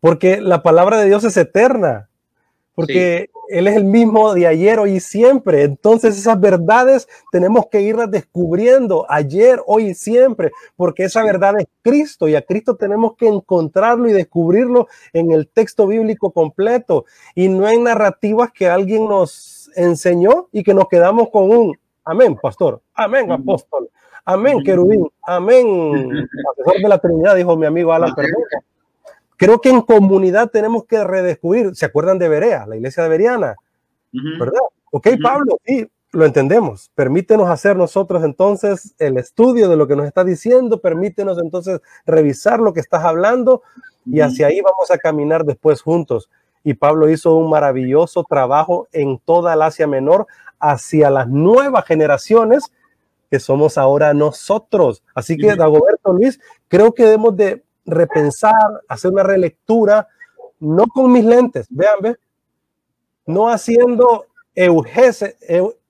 [0.00, 2.08] Porque la palabra de Dios es eterna,
[2.74, 5.62] porque Él es el mismo de ayer, hoy y siempre.
[5.62, 11.66] Entonces esas verdades tenemos que irlas descubriendo ayer, hoy y siempre, porque esa verdad es
[11.82, 17.48] Cristo y a Cristo tenemos que encontrarlo y descubrirlo en el texto bíblico completo y
[17.48, 22.82] no en narrativas que alguien nos enseñó y que nos quedamos con un Amén, pastor.
[22.94, 23.88] Amén, apóstol.
[24.24, 25.08] Amén, querubín.
[25.22, 28.44] Amén, profesor de la Trinidad, dijo mi amigo Alan Perdomo.
[29.36, 31.74] Creo que en comunidad tenemos que redescubrir.
[31.74, 33.56] ¿Se acuerdan de Berea, la iglesia de Beriana?
[34.12, 34.60] ¿Verdad?
[34.90, 36.90] Ok, Pablo, sí, lo entendemos.
[36.94, 42.60] Permítenos hacer nosotros entonces el estudio de lo que nos está diciendo, permítenos entonces revisar
[42.60, 43.62] lo que estás hablando
[44.04, 46.30] y hacia ahí vamos a caminar después juntos.
[46.64, 50.26] Y Pablo hizo un maravilloso trabajo en toda el Asia Menor
[50.60, 52.72] hacia las nuevas generaciones
[53.30, 55.02] que somos ahora nosotros.
[55.14, 60.08] Así que, Dagoberto Luis, creo que debemos de repensar, hacer una relectura,
[60.60, 62.16] no con mis lentes, vean, ve,
[63.26, 65.36] no haciendo eugesis,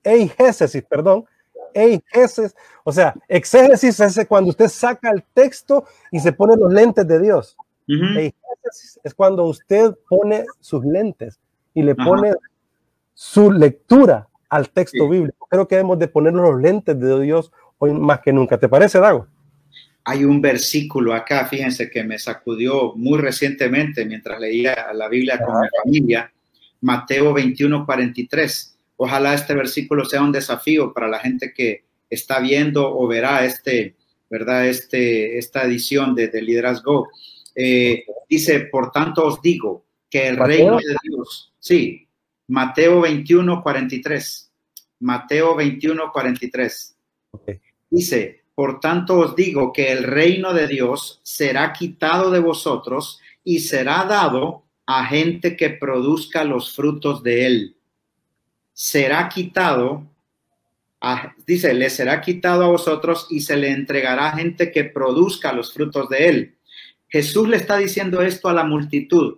[0.03, 1.25] eigesis, perdón,
[1.73, 7.07] eigesis, o sea, exégesis es cuando usted saca el texto y se pone los lentes
[7.07, 7.57] de Dios.
[7.87, 11.39] Eigesis es cuando usted pone sus lentes
[11.73, 12.33] y le pone
[13.13, 15.47] su lectura al texto bíblico.
[15.49, 18.57] Creo que debemos de ponernos los lentes de Dios hoy más que nunca.
[18.57, 19.27] ¿Te parece, Dago?
[20.05, 25.61] Hay un versículo acá, fíjense, que me sacudió muy recientemente mientras leía la Biblia con
[25.61, 26.31] mi familia,
[26.81, 28.77] Mateo 21, 43.
[28.97, 33.95] Ojalá este versículo sea un desafío para la gente que está viendo o verá este,
[34.29, 34.67] ¿verdad?
[34.67, 37.09] Este, esta edición de, de Liderazgo.
[37.55, 42.07] Eh, dice, por tanto os digo que el reino de Dios, sí,
[42.47, 44.51] Mateo 21, 43.
[44.99, 46.95] Mateo 21, 43.
[47.89, 53.59] Dice, por tanto os digo que el reino de Dios será quitado de vosotros y
[53.59, 57.75] será dado a gente que produzca los frutos de él.
[58.73, 60.03] Será quitado,
[61.47, 65.73] dice, le será quitado a vosotros y se le entregará a gente que produzca los
[65.73, 66.55] frutos de él.
[67.07, 69.37] Jesús le está diciendo esto a la multitud.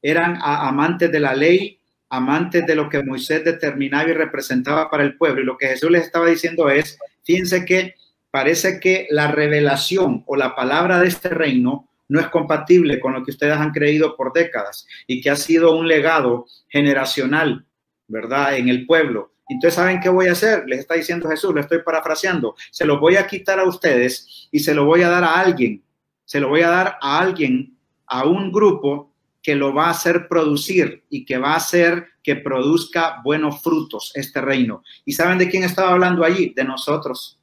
[0.00, 1.78] Eran amantes de la ley,
[2.08, 5.42] amantes de lo que Moisés determinaba y representaba para el pueblo.
[5.42, 7.94] Y lo que Jesús les estaba diciendo es, fíjense que
[8.30, 13.24] parece que la revelación o la palabra de este reino no es compatible con lo
[13.24, 17.66] que ustedes han creído por décadas y que ha sido un legado generacional,
[18.06, 18.56] ¿verdad?
[18.56, 19.32] En el pueblo.
[19.48, 20.64] Entonces, ¿saben qué voy a hacer?
[20.66, 22.54] Les está diciendo Jesús, lo estoy parafraseando.
[22.70, 25.82] Se lo voy a quitar a ustedes y se lo voy a dar a alguien.
[26.24, 27.76] Se lo voy a dar a alguien,
[28.06, 29.12] a un grupo
[29.42, 34.12] que lo va a hacer producir y que va a hacer que produzca buenos frutos
[34.14, 34.82] este reino.
[35.06, 36.52] ¿Y saben de quién estaba hablando allí?
[36.54, 37.37] De nosotros.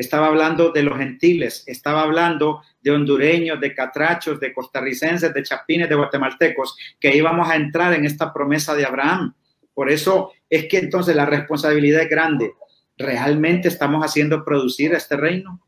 [0.00, 5.90] Estaba hablando de los gentiles, estaba hablando de hondureños, de catrachos, de costarricenses, de chapines,
[5.90, 9.34] de guatemaltecos, que íbamos a entrar en esta promesa de Abraham.
[9.74, 12.54] Por eso es que entonces la responsabilidad es grande.
[12.96, 15.60] ¿Realmente estamos haciendo producir este reino?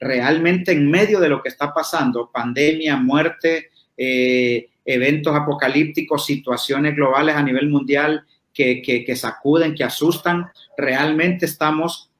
[0.00, 3.68] ¿Realmente en medio de lo que está pasando, pandemia, muerte,
[3.98, 8.24] eh, eventos apocalípticos, situaciones globales a nivel mundial
[8.54, 10.46] que, que, sacuden, que asustan,
[10.78, 12.10] ¿realmente estamos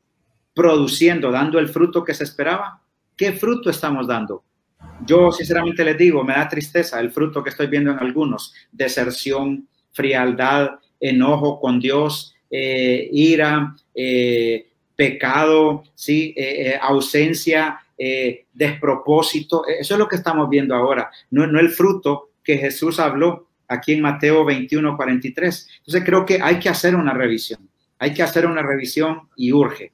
[0.55, 2.81] produciendo, dando el fruto que se esperaba?
[3.17, 4.45] ¿Qué fruto estamos dando?
[5.07, 9.69] Yo sinceramente les digo, me da tristeza el fruto que estoy viendo en algunos, deserción,
[9.93, 16.35] frialdad, enojo con Dios, eh, ira, eh, pecado, ¿sí?
[16.81, 17.81] ausencia,
[18.53, 19.67] despropósito.
[19.67, 23.93] Eso es lo que estamos viendo ahora, no, no el fruto que Jesús habló aquí
[23.93, 25.69] en Mateo 21, 43.
[25.79, 29.93] Entonces creo que hay que hacer una revisión, hay que hacer una revisión y urge.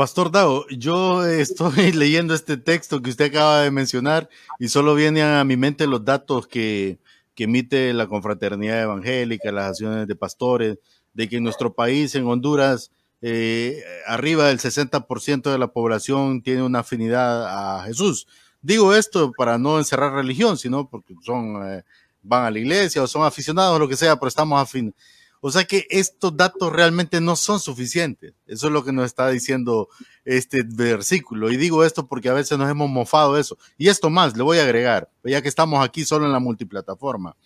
[0.00, 5.24] Pastor Dao, yo estoy leyendo este texto que usted acaba de mencionar y solo vienen
[5.24, 6.98] a mi mente los datos que,
[7.36, 10.78] emite la confraternidad evangélica, las acciones de pastores,
[11.12, 16.62] de que en nuestro país, en Honduras, eh, arriba del 60% de la población tiene
[16.62, 18.26] una afinidad a Jesús.
[18.62, 21.82] Digo esto para no encerrar religión, sino porque son, eh,
[22.22, 24.94] van a la iglesia o son aficionados, lo que sea, pero estamos afines.
[25.40, 28.34] O sea que estos datos realmente no son suficientes.
[28.46, 29.88] Eso es lo que nos está diciendo
[30.24, 31.50] este versículo.
[31.50, 33.56] Y digo esto porque a veces nos hemos mofado eso.
[33.78, 37.36] Y esto más, le voy a agregar, ya que estamos aquí solo en la multiplataforma.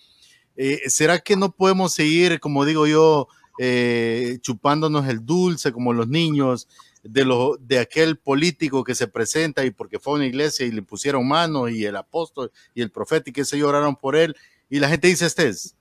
[0.57, 3.29] Eh, ¿Será que no podemos seguir, como digo yo,
[3.59, 6.69] eh, chupándonos el dulce como los niños
[7.05, 10.73] de, lo, de aquel político que se presenta y porque fue a una iglesia y
[10.73, 14.35] le pusieron manos y el apóstol y el profeta y que se lloraron por él
[14.69, 15.77] y la gente dice, este es.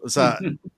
[0.00, 0.38] O sea,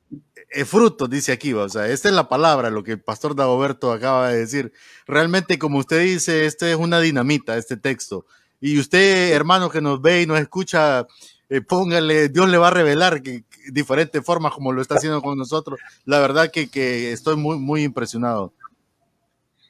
[0.50, 3.92] es fruto, dice aquí, o sea, esta es la palabra, lo que el pastor Dagoberto
[3.92, 4.72] acaba de decir.
[5.06, 8.26] Realmente, como usted dice, este es una dinamita, este texto.
[8.60, 11.06] Y usted, hermano, que nos ve y nos escucha,
[11.48, 15.36] eh, póngale, Dios le va a revelar que, diferentes formas como lo está haciendo con
[15.36, 15.78] nosotros.
[16.04, 18.52] La verdad que, que estoy muy, muy impresionado.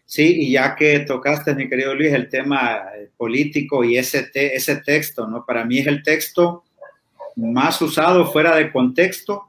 [0.06, 4.76] Sí, y ya que tocaste, mi querido Luis, el tema eh, político y ese, ese
[4.76, 5.44] texto, ¿no?
[5.44, 6.64] Para mí es el texto
[7.36, 9.47] más usado fuera de contexto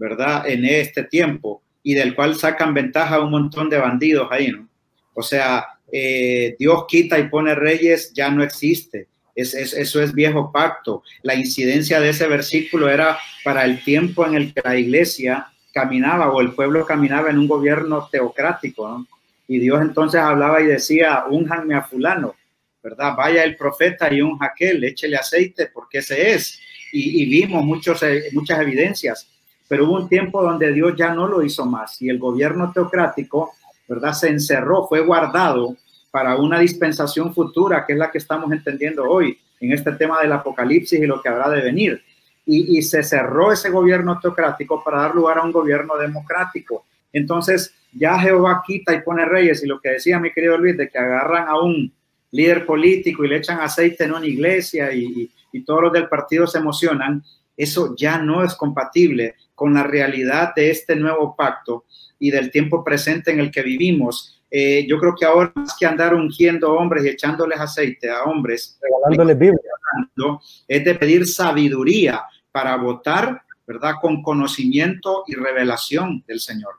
[0.00, 0.48] ¿verdad?
[0.48, 4.66] En este tiempo y del cual sacan ventaja un montón de bandidos ahí, ¿no?
[5.12, 9.08] O sea, eh, Dios quita y pone reyes, ya no existe.
[9.34, 11.02] Es, eso es viejo pacto.
[11.22, 16.32] La incidencia de ese versículo era para el tiempo en el que la iglesia caminaba
[16.32, 19.06] o el pueblo caminaba en un gobierno teocrático.
[19.48, 22.34] Y Dios entonces hablaba y decía, unjanme a fulano,
[22.82, 23.14] ¿verdad?
[23.16, 26.58] Vaya el profeta y un aquel, échele aceite porque ese es.
[26.90, 29.30] Y, y vimos muchos, eh, muchas evidencias
[29.70, 33.52] pero hubo un tiempo donde Dios ya no lo hizo más y el gobierno teocrático,
[33.86, 34.12] ¿verdad?
[34.14, 35.76] Se encerró, fue guardado
[36.10, 40.32] para una dispensación futura, que es la que estamos entendiendo hoy en este tema del
[40.32, 42.02] apocalipsis y lo que habrá de venir.
[42.44, 46.84] Y, se cerró ese gobierno teocrático para dar lugar a un gobierno democrático.
[47.12, 50.88] Entonces, ya Jehová quita y pone reyes, y lo que decía mi querido Luis, de
[50.88, 51.92] que agarran a un
[52.32, 56.48] líder político y le echan aceite en una iglesia y, y todos los del partido
[56.48, 57.22] se emocionan,
[57.56, 61.84] eso ya no es compatible con la realidad de este nuevo pacto
[62.18, 64.42] y del tiempo presente en el que vivimos.
[64.50, 68.80] Eh, yo creo que ahora más que andar ungiendo hombres y echándoles aceite a hombres,
[68.80, 73.96] regalándoles Biblia, es de pedir sabiduría para votar, ¿verdad?
[74.00, 76.76] Con conocimiento y revelación del Señor.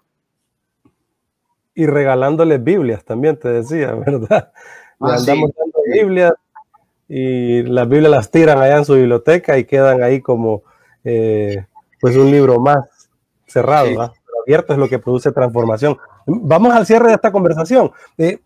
[1.76, 4.52] Y regalándoles Biblias también, te decía, ¿verdad?
[5.00, 6.34] Ah, andamos dando Biblias
[7.08, 10.64] y las Biblias las tiran allá en su biblioteca y quedan ahí como
[11.04, 11.68] eh,
[12.02, 12.80] pues un libro más
[13.48, 15.98] cerrado, Pero abierto es lo que produce transformación.
[16.26, 17.92] Vamos al cierre de esta conversación.
[18.18, 18.40] Eh,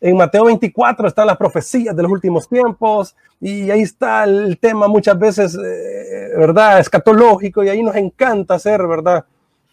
[0.00, 4.88] en Mateo 24 están las profecías de los últimos tiempos y ahí está el tema
[4.88, 6.78] muchas veces, eh, ¿verdad?
[6.78, 9.24] Escatológico y ahí nos encanta hacer, ¿verdad?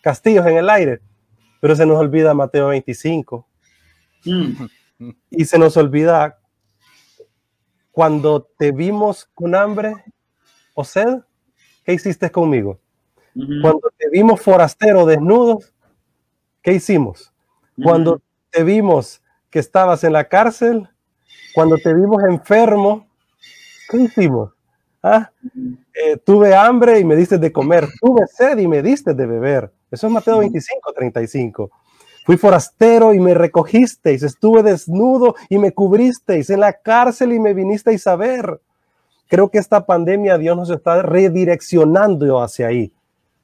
[0.01, 1.01] Castillos en el aire.
[1.59, 3.45] Pero se nos olvida Mateo 25.
[4.25, 4.65] Mm.
[5.29, 6.39] Y se nos olvida
[7.91, 9.95] cuando te vimos con hambre
[10.75, 11.21] o sed,
[11.83, 12.79] ¿qué hiciste conmigo?
[13.61, 15.73] Cuando te vimos forastero desnudos,
[16.61, 17.31] ¿qué hicimos?
[17.81, 20.89] Cuando te vimos que estabas en la cárcel,
[21.53, 23.07] cuando te vimos enfermo,
[23.89, 24.53] ¿qué hicimos?
[25.03, 25.31] ¿Ah?
[25.93, 29.71] Eh, tuve hambre y me diste de comer, tuve sed y me diste de beber.
[29.91, 31.71] Eso es Mateo 25, 35.
[32.25, 37.53] Fui forastero y me recogisteis, estuve desnudo y me cubristeis, en la cárcel y me
[37.53, 38.59] vinisteis a ver.
[39.27, 42.93] Creo que esta pandemia Dios nos está redireccionando hacia ahí.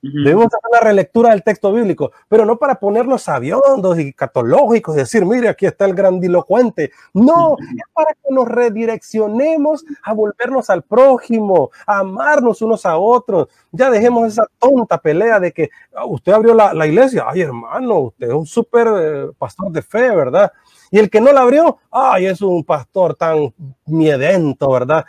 [0.03, 5.25] Debemos hacer una relectura del texto bíblico, pero no para ponernos aviondos y catológicos, decir,
[5.25, 6.91] mire, aquí está el grandilocuente.
[7.13, 13.47] No, es para que nos redireccionemos a volvernos al prójimo, a amarnos unos a otros.
[13.71, 17.23] Ya dejemos esa tonta pelea de que ah, usted abrió la, la iglesia.
[17.27, 20.51] Ay, hermano, usted es un súper eh, pastor de fe, ¿verdad?
[20.93, 23.51] Y el que no la abrió, ay, es un pastor tan
[23.87, 25.03] miedento, ¿verdad?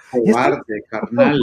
[0.89, 1.39] carnal.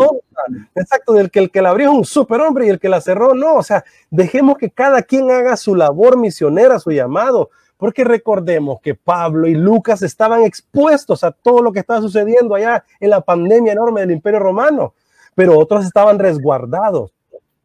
[0.73, 3.35] Exacto, del que el que la abrió es un superhombre y el que la cerró
[3.35, 3.57] no.
[3.57, 7.51] O sea, dejemos que cada quien haga su labor misionera, su llamado.
[7.77, 12.83] Porque recordemos que Pablo y Lucas estaban expuestos a todo lo que estaba sucediendo allá
[12.99, 14.95] en la pandemia enorme del Imperio Romano,
[15.35, 17.13] pero otros estaban resguardados.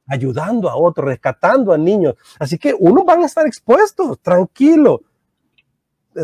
[0.07, 2.17] ayudando a otros, rescatando a niños.
[2.39, 5.01] Así que unos van a estar expuestos, tranquilo.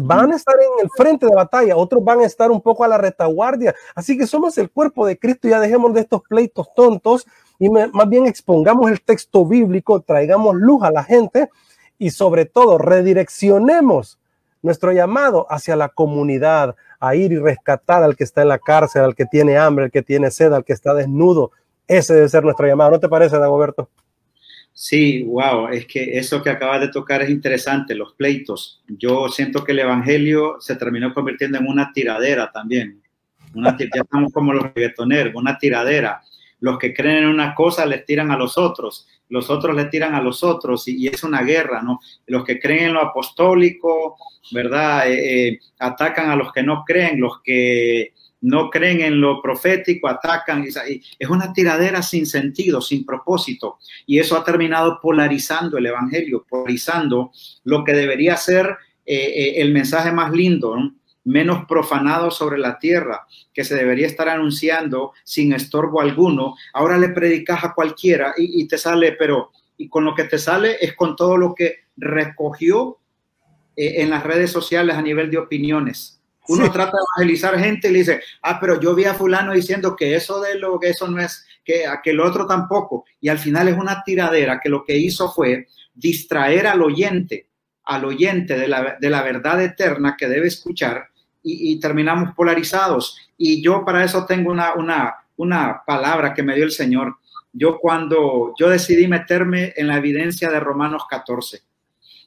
[0.01, 2.89] Van a estar en el frente de batalla, otros van a estar un poco a
[2.89, 3.75] la retaguardia.
[3.95, 7.27] Así que somos el cuerpo de Cristo, ya dejemos de estos pleitos tontos
[7.59, 11.51] y más bien expongamos el texto bíblico, traigamos luz a la gente
[11.99, 14.19] y sobre todo redireccionemos
[14.63, 19.03] nuestro llamado hacia la comunidad, a ir y rescatar al que está en la cárcel,
[19.03, 21.51] al que tiene hambre, al que tiene sed, al que está desnudo.
[21.89, 22.93] Ese debe ser nuestro llamado.
[22.93, 23.89] ¿No te parece, Dagoberto?
[24.75, 28.83] Sí, wow, es que eso que acabas de tocar es interesante, los pleitos.
[28.89, 33.03] Yo siento que el Evangelio se terminó convirtiendo en una tiradera también.
[33.55, 36.23] Una, ya estamos como los reggaetoneros, una tiradera.
[36.61, 40.15] Los que creen en una cosa les tiran a los otros, los otros les tiran
[40.15, 42.01] a los otros y, es una guerra, ¿no?
[42.27, 44.17] Los que creen en lo apostólico,
[44.53, 45.11] ¿verdad?
[45.11, 48.13] Eh, eh, atacan a los que no creen, los que
[48.43, 50.65] no creen en lo profético, atacan.
[50.65, 53.79] Es una tiradera sin sentido, sin propósito.
[54.05, 57.31] Y eso ha terminado polarizando el Evangelio, polarizando
[57.65, 58.77] lo que debería ser
[59.07, 60.77] eh, eh, el mensaje más lindo,
[61.25, 66.57] menos profanado sobre la tierra, que se debería estar anunciando sin estorbo alguno.
[66.75, 70.79] Ahora le predicas a cualquiera y, te sale, pero y con lo que te sale
[70.81, 72.99] es con todo lo que recogió
[73.77, 77.93] eh, en las redes sociales a nivel de opiniones uno trata de evangelizar gente y
[77.93, 81.07] le dice, ah, pero yo vi a fulano diciendo que eso de lo que eso
[81.09, 83.05] no es, que aquel otro tampoco.
[83.21, 87.49] Y al final es una tiradera que lo que hizo fue distraer al oyente,
[87.85, 91.09] al oyente de la, de la verdad eterna que debe escuchar
[91.43, 93.19] y, terminamos polarizados.
[93.37, 97.17] Y yo para eso tengo una, una, una palabra que me dio el Señor.
[97.53, 101.61] Yo cuando yo decidí meterme en la evidencia de Romanos 14,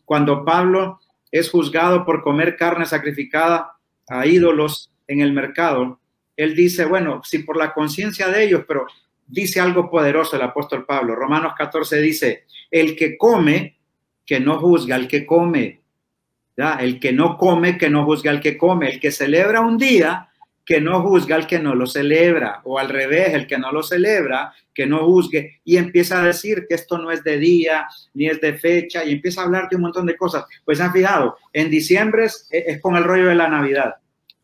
[0.04, 1.00] cuando Pablo
[1.32, 3.75] es juzgado por comer carne sacrificada
[4.08, 6.00] a ídolos en el mercado,
[6.36, 8.88] él dice, bueno, si por la conciencia de ellos, pero
[9.28, 11.16] dice algo poderoso el apóstol Pablo.
[11.16, 13.78] Romanos 14 dice, el que come,
[14.26, 15.82] que no juzga al que come.
[16.58, 16.74] ¿ya?
[16.76, 18.90] El que no come, que no juzga al que come.
[18.90, 20.30] El que celebra un día,
[20.66, 23.84] que no juzga al que no lo celebra, o al revés, el que no lo
[23.84, 28.28] celebra, que no juzgue, y empieza a decir que esto no es de día, ni
[28.28, 30.46] es de fecha, y empieza a hablar de un montón de cosas.
[30.66, 33.96] Pues han fijado, en diciembre es, es con el rollo de la Navidad.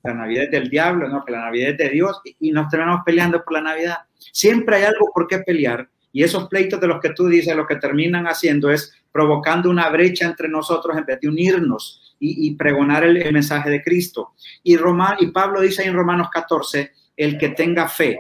[0.04, 3.02] La Navidad es del diablo, no, que la Navidad es de Dios, y nos terminamos
[3.04, 3.98] peleando por la Navidad.
[4.32, 7.66] Siempre hay algo por qué pelear, y esos pleitos de los que tú dices, lo
[7.66, 13.04] que terminan haciendo es provocando una brecha entre nosotros en vez de unirnos y, pregonar
[13.04, 14.34] el, mensaje de Cristo.
[14.64, 18.20] Y, Roma, y Pablo dice en Romanos 14, el que tenga fe,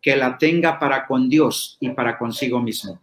[0.00, 3.00] que la tenga para con Dios y para consigo mismo.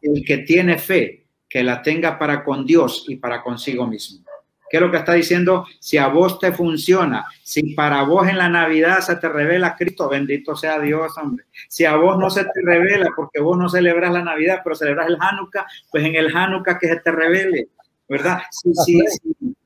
[0.00, 4.24] El que tiene fe, que la tenga para con Dios y para consigo mismo.
[4.68, 5.64] ¿Qué es lo que está diciendo?
[5.78, 10.08] Si a vos te funciona, si para vos en la Navidad se te revela Cristo,
[10.08, 11.44] bendito sea Dios, hombre.
[11.68, 15.06] Si a vos no se te revela porque vos no celebras la Navidad, pero celebras
[15.06, 17.68] el Hanukkah, pues en el Hanukkah que se te revele.
[18.08, 18.40] ¿Verdad?
[18.50, 19.00] Sí, sí,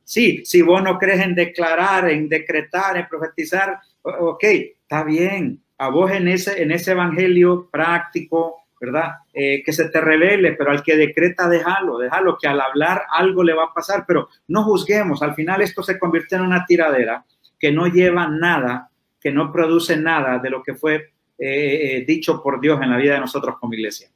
[0.04, 5.62] sí, si vos no crees en declarar, en decretar, en profetizar, ok, está bien.
[5.78, 9.16] A vos en ese, en ese evangelio práctico, ¿verdad?
[9.32, 13.42] Eh, que se te revele, pero al que decreta, déjalo, déjalo, que al hablar algo
[13.42, 17.24] le va a pasar, pero no juzguemos, al final esto se convierte en una tiradera
[17.58, 22.42] que no lleva nada, que no produce nada de lo que fue eh, eh, dicho
[22.42, 24.10] por Dios en la vida de nosotros como iglesia.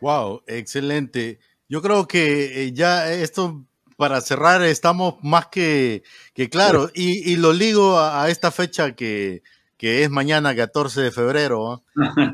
[0.00, 1.38] Wow, excelente.
[1.72, 3.64] Yo creo que eh, ya esto,
[3.96, 6.02] para cerrar, estamos más que,
[6.34, 6.90] que claro.
[6.92, 9.42] Y, lo ligo a, esta fecha que,
[9.78, 11.82] que, es mañana, 14 de febrero,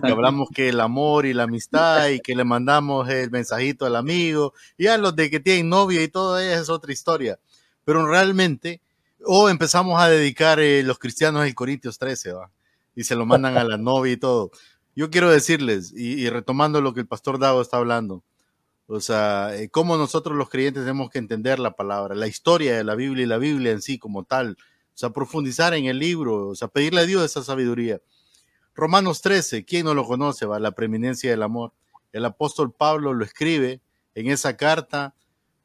[0.03, 3.95] que hablamos que el amor y la amistad y que le mandamos el mensajito al
[3.95, 4.55] amigo.
[4.77, 7.39] Y a los de que tienen novia y todo eso es otra historia.
[7.85, 8.81] Pero realmente,
[9.25, 12.51] o empezamos a dedicar eh, los cristianos el Corintios 13, ¿va?
[12.97, 14.51] Y se lo mandan a la novia y todo.
[14.97, 18.25] Yo quiero decirles, y, y retomando lo que el pastor Dago está hablando,
[18.91, 22.85] o sea, eh, cómo nosotros los creyentes tenemos que entender la palabra, la historia de
[22.85, 24.57] la Biblia y la Biblia en sí como tal.
[24.59, 28.01] O sea, profundizar en el libro, o sea, pedirle a Dios esa sabiduría.
[28.75, 30.47] Romanos 13, ¿quién no lo conoce?
[30.47, 30.59] Va?
[30.59, 31.75] La preeminencia del amor.
[32.13, 33.83] El apóstol Pablo lo escribe
[34.15, 35.15] en esa carta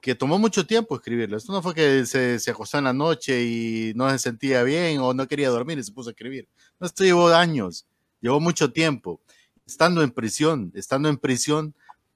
[0.02, 1.38] que tomó mucho tiempo escribirla.
[1.38, 5.00] Esto no fue que se, se, acostó en la noche y no se sentía bien
[5.00, 6.50] o no quería dormir y se puso a escribir.
[6.78, 7.86] No, esto llevó años,
[8.20, 9.22] llevó mucho tiempo.
[9.66, 11.74] Estando en prisión, estando en prisión,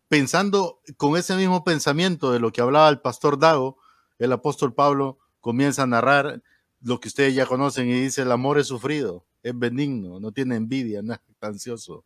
[0.07, 3.77] pensando con ese mismo pensamiento de lo que hablaba el pastor Dago,
[4.19, 6.41] el apóstol Pablo comienza a narrar
[6.81, 10.55] lo que ustedes ya conocen y dice, el amor es sufrido, es benigno, no tiene
[10.55, 12.05] envidia, no es ansioso,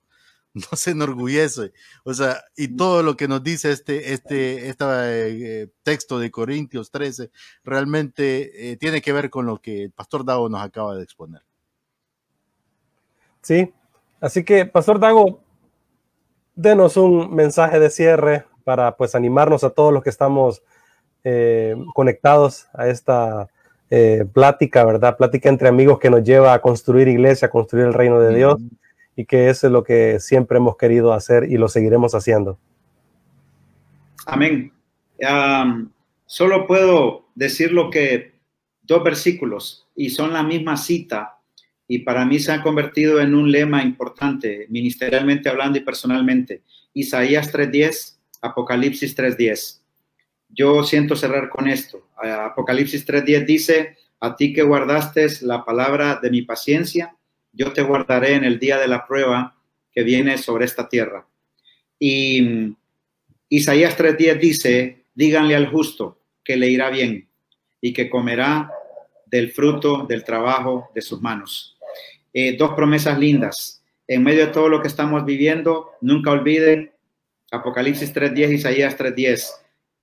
[0.53, 1.73] no se enorgullece.
[2.03, 4.85] O sea, y todo lo que nos dice este, este, este
[5.63, 7.31] eh, texto de Corintios 13
[7.63, 11.41] realmente eh, tiene que ver con lo que el pastor Dago nos acaba de exponer.
[13.41, 13.73] Sí,
[14.19, 15.43] así que, pastor Dago,
[16.61, 20.61] denos un mensaje de cierre para pues animarnos a todos los que estamos
[21.23, 23.47] eh, conectados a esta
[23.89, 25.17] eh, plática, ¿verdad?
[25.17, 28.61] Plática entre amigos que nos lleva a construir iglesia, a construir el reino de Dios
[29.15, 32.57] y que eso es lo que siempre hemos querido hacer y lo seguiremos haciendo.
[34.25, 34.71] Amén.
[36.25, 38.39] solo puedo decir lo que
[38.83, 41.40] dos versículos y son la misma cita
[41.91, 46.61] y para mí se han convertido en un lema importante, ministerialmente hablando y personalmente.
[46.93, 49.81] Isaías 3.10, Apocalipsis 3.10.
[50.47, 52.07] Yo siento cerrar con esto.
[52.15, 57.13] Apocalipsis 3.10 dice, a ti que guardaste la palabra de mi paciencia,
[57.51, 59.57] yo te guardaré en el día de la prueba
[59.91, 61.27] que viene sobre esta tierra.
[61.99, 62.75] Y mm,
[63.49, 67.27] Isaías 3.10 dice, díganle al justo que le irá bien
[67.81, 68.71] y que comerá
[69.25, 71.70] del fruto del trabajo de sus manos.
[72.33, 73.83] Eh, dos promesas lindas.
[74.07, 76.91] En medio de todo lo que estamos viviendo, nunca olviden
[77.51, 79.49] Apocalipsis 3.10, Isaías 3.10.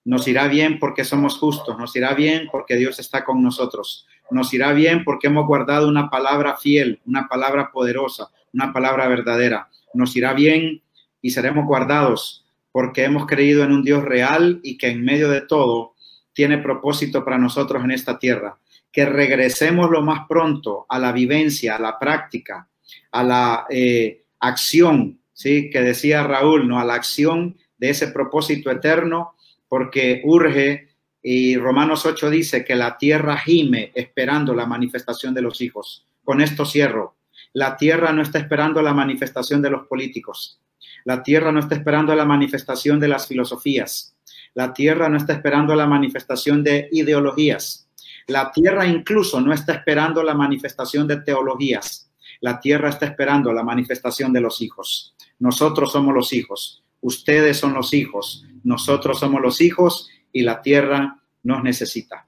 [0.05, 4.53] Nos irá bien porque somos justos, nos irá bien porque Dios está con nosotros, nos
[4.55, 9.69] irá bien porque hemos guardado una palabra fiel, una palabra poderosa, una palabra verdadera.
[9.95, 10.83] Nos irá bien
[11.23, 15.41] y seremos guardados porque hemos creído en un Dios real y que en medio de
[15.41, 15.95] todo
[16.35, 18.59] tiene propósito para nosotros en esta tierra
[18.99, 22.69] que regresemos lo más pronto a la vivencia, a la práctica,
[23.13, 25.71] a la eh, acción, ¿sí?
[25.71, 26.81] Que decía Raúl, ¿no?
[26.81, 29.37] A la acción de ese propósito eterno,
[29.69, 30.89] porque urge,
[31.23, 36.05] y Romanos 8 dice que la tierra gime esperando la manifestación de los hijos.
[36.25, 37.19] Con esto cierro.
[37.53, 40.61] La tierra no está esperando la manifestación de los políticos.
[41.05, 44.17] La tierra no está esperando la manifestación de las filosofías.
[44.55, 47.88] La tierra no está esperando la manifestación de ideologías.
[48.29, 52.11] La tierra incluso no está esperando la manifestación de teologías.
[52.41, 55.15] La tierra está esperando la manifestación de los hijos.
[55.39, 56.85] Nosotros somos los hijos.
[57.01, 58.45] Ustedes son los hijos.
[58.65, 62.27] Nosotros somos los hijos y la tierra nos necesita.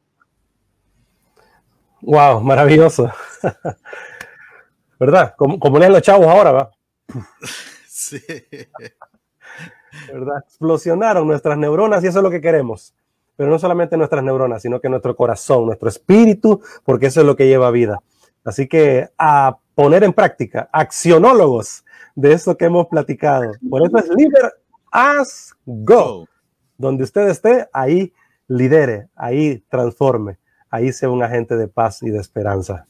[2.01, 3.13] Wow, maravilloso.
[4.99, 5.35] ¿Verdad?
[5.37, 6.71] Como, como leen los chavos ahora, ¿va?
[7.87, 8.19] Sí.
[10.11, 10.39] ¿Verdad?
[10.47, 12.95] Explosionaron nuestras neuronas y eso es lo que queremos
[13.41, 17.37] pero no solamente nuestras neuronas, sino que nuestro corazón, nuestro espíritu, porque eso es lo
[17.37, 18.03] que lleva vida.
[18.45, 23.53] Así que a poner en práctica, accionólogos de eso que hemos platicado.
[23.71, 24.53] Por eso es Lider
[24.93, 26.27] as go.
[26.77, 28.13] Donde usted esté, ahí
[28.47, 30.37] lidere, ahí transforme,
[30.69, 32.89] ahí sea un agente de paz y de esperanza.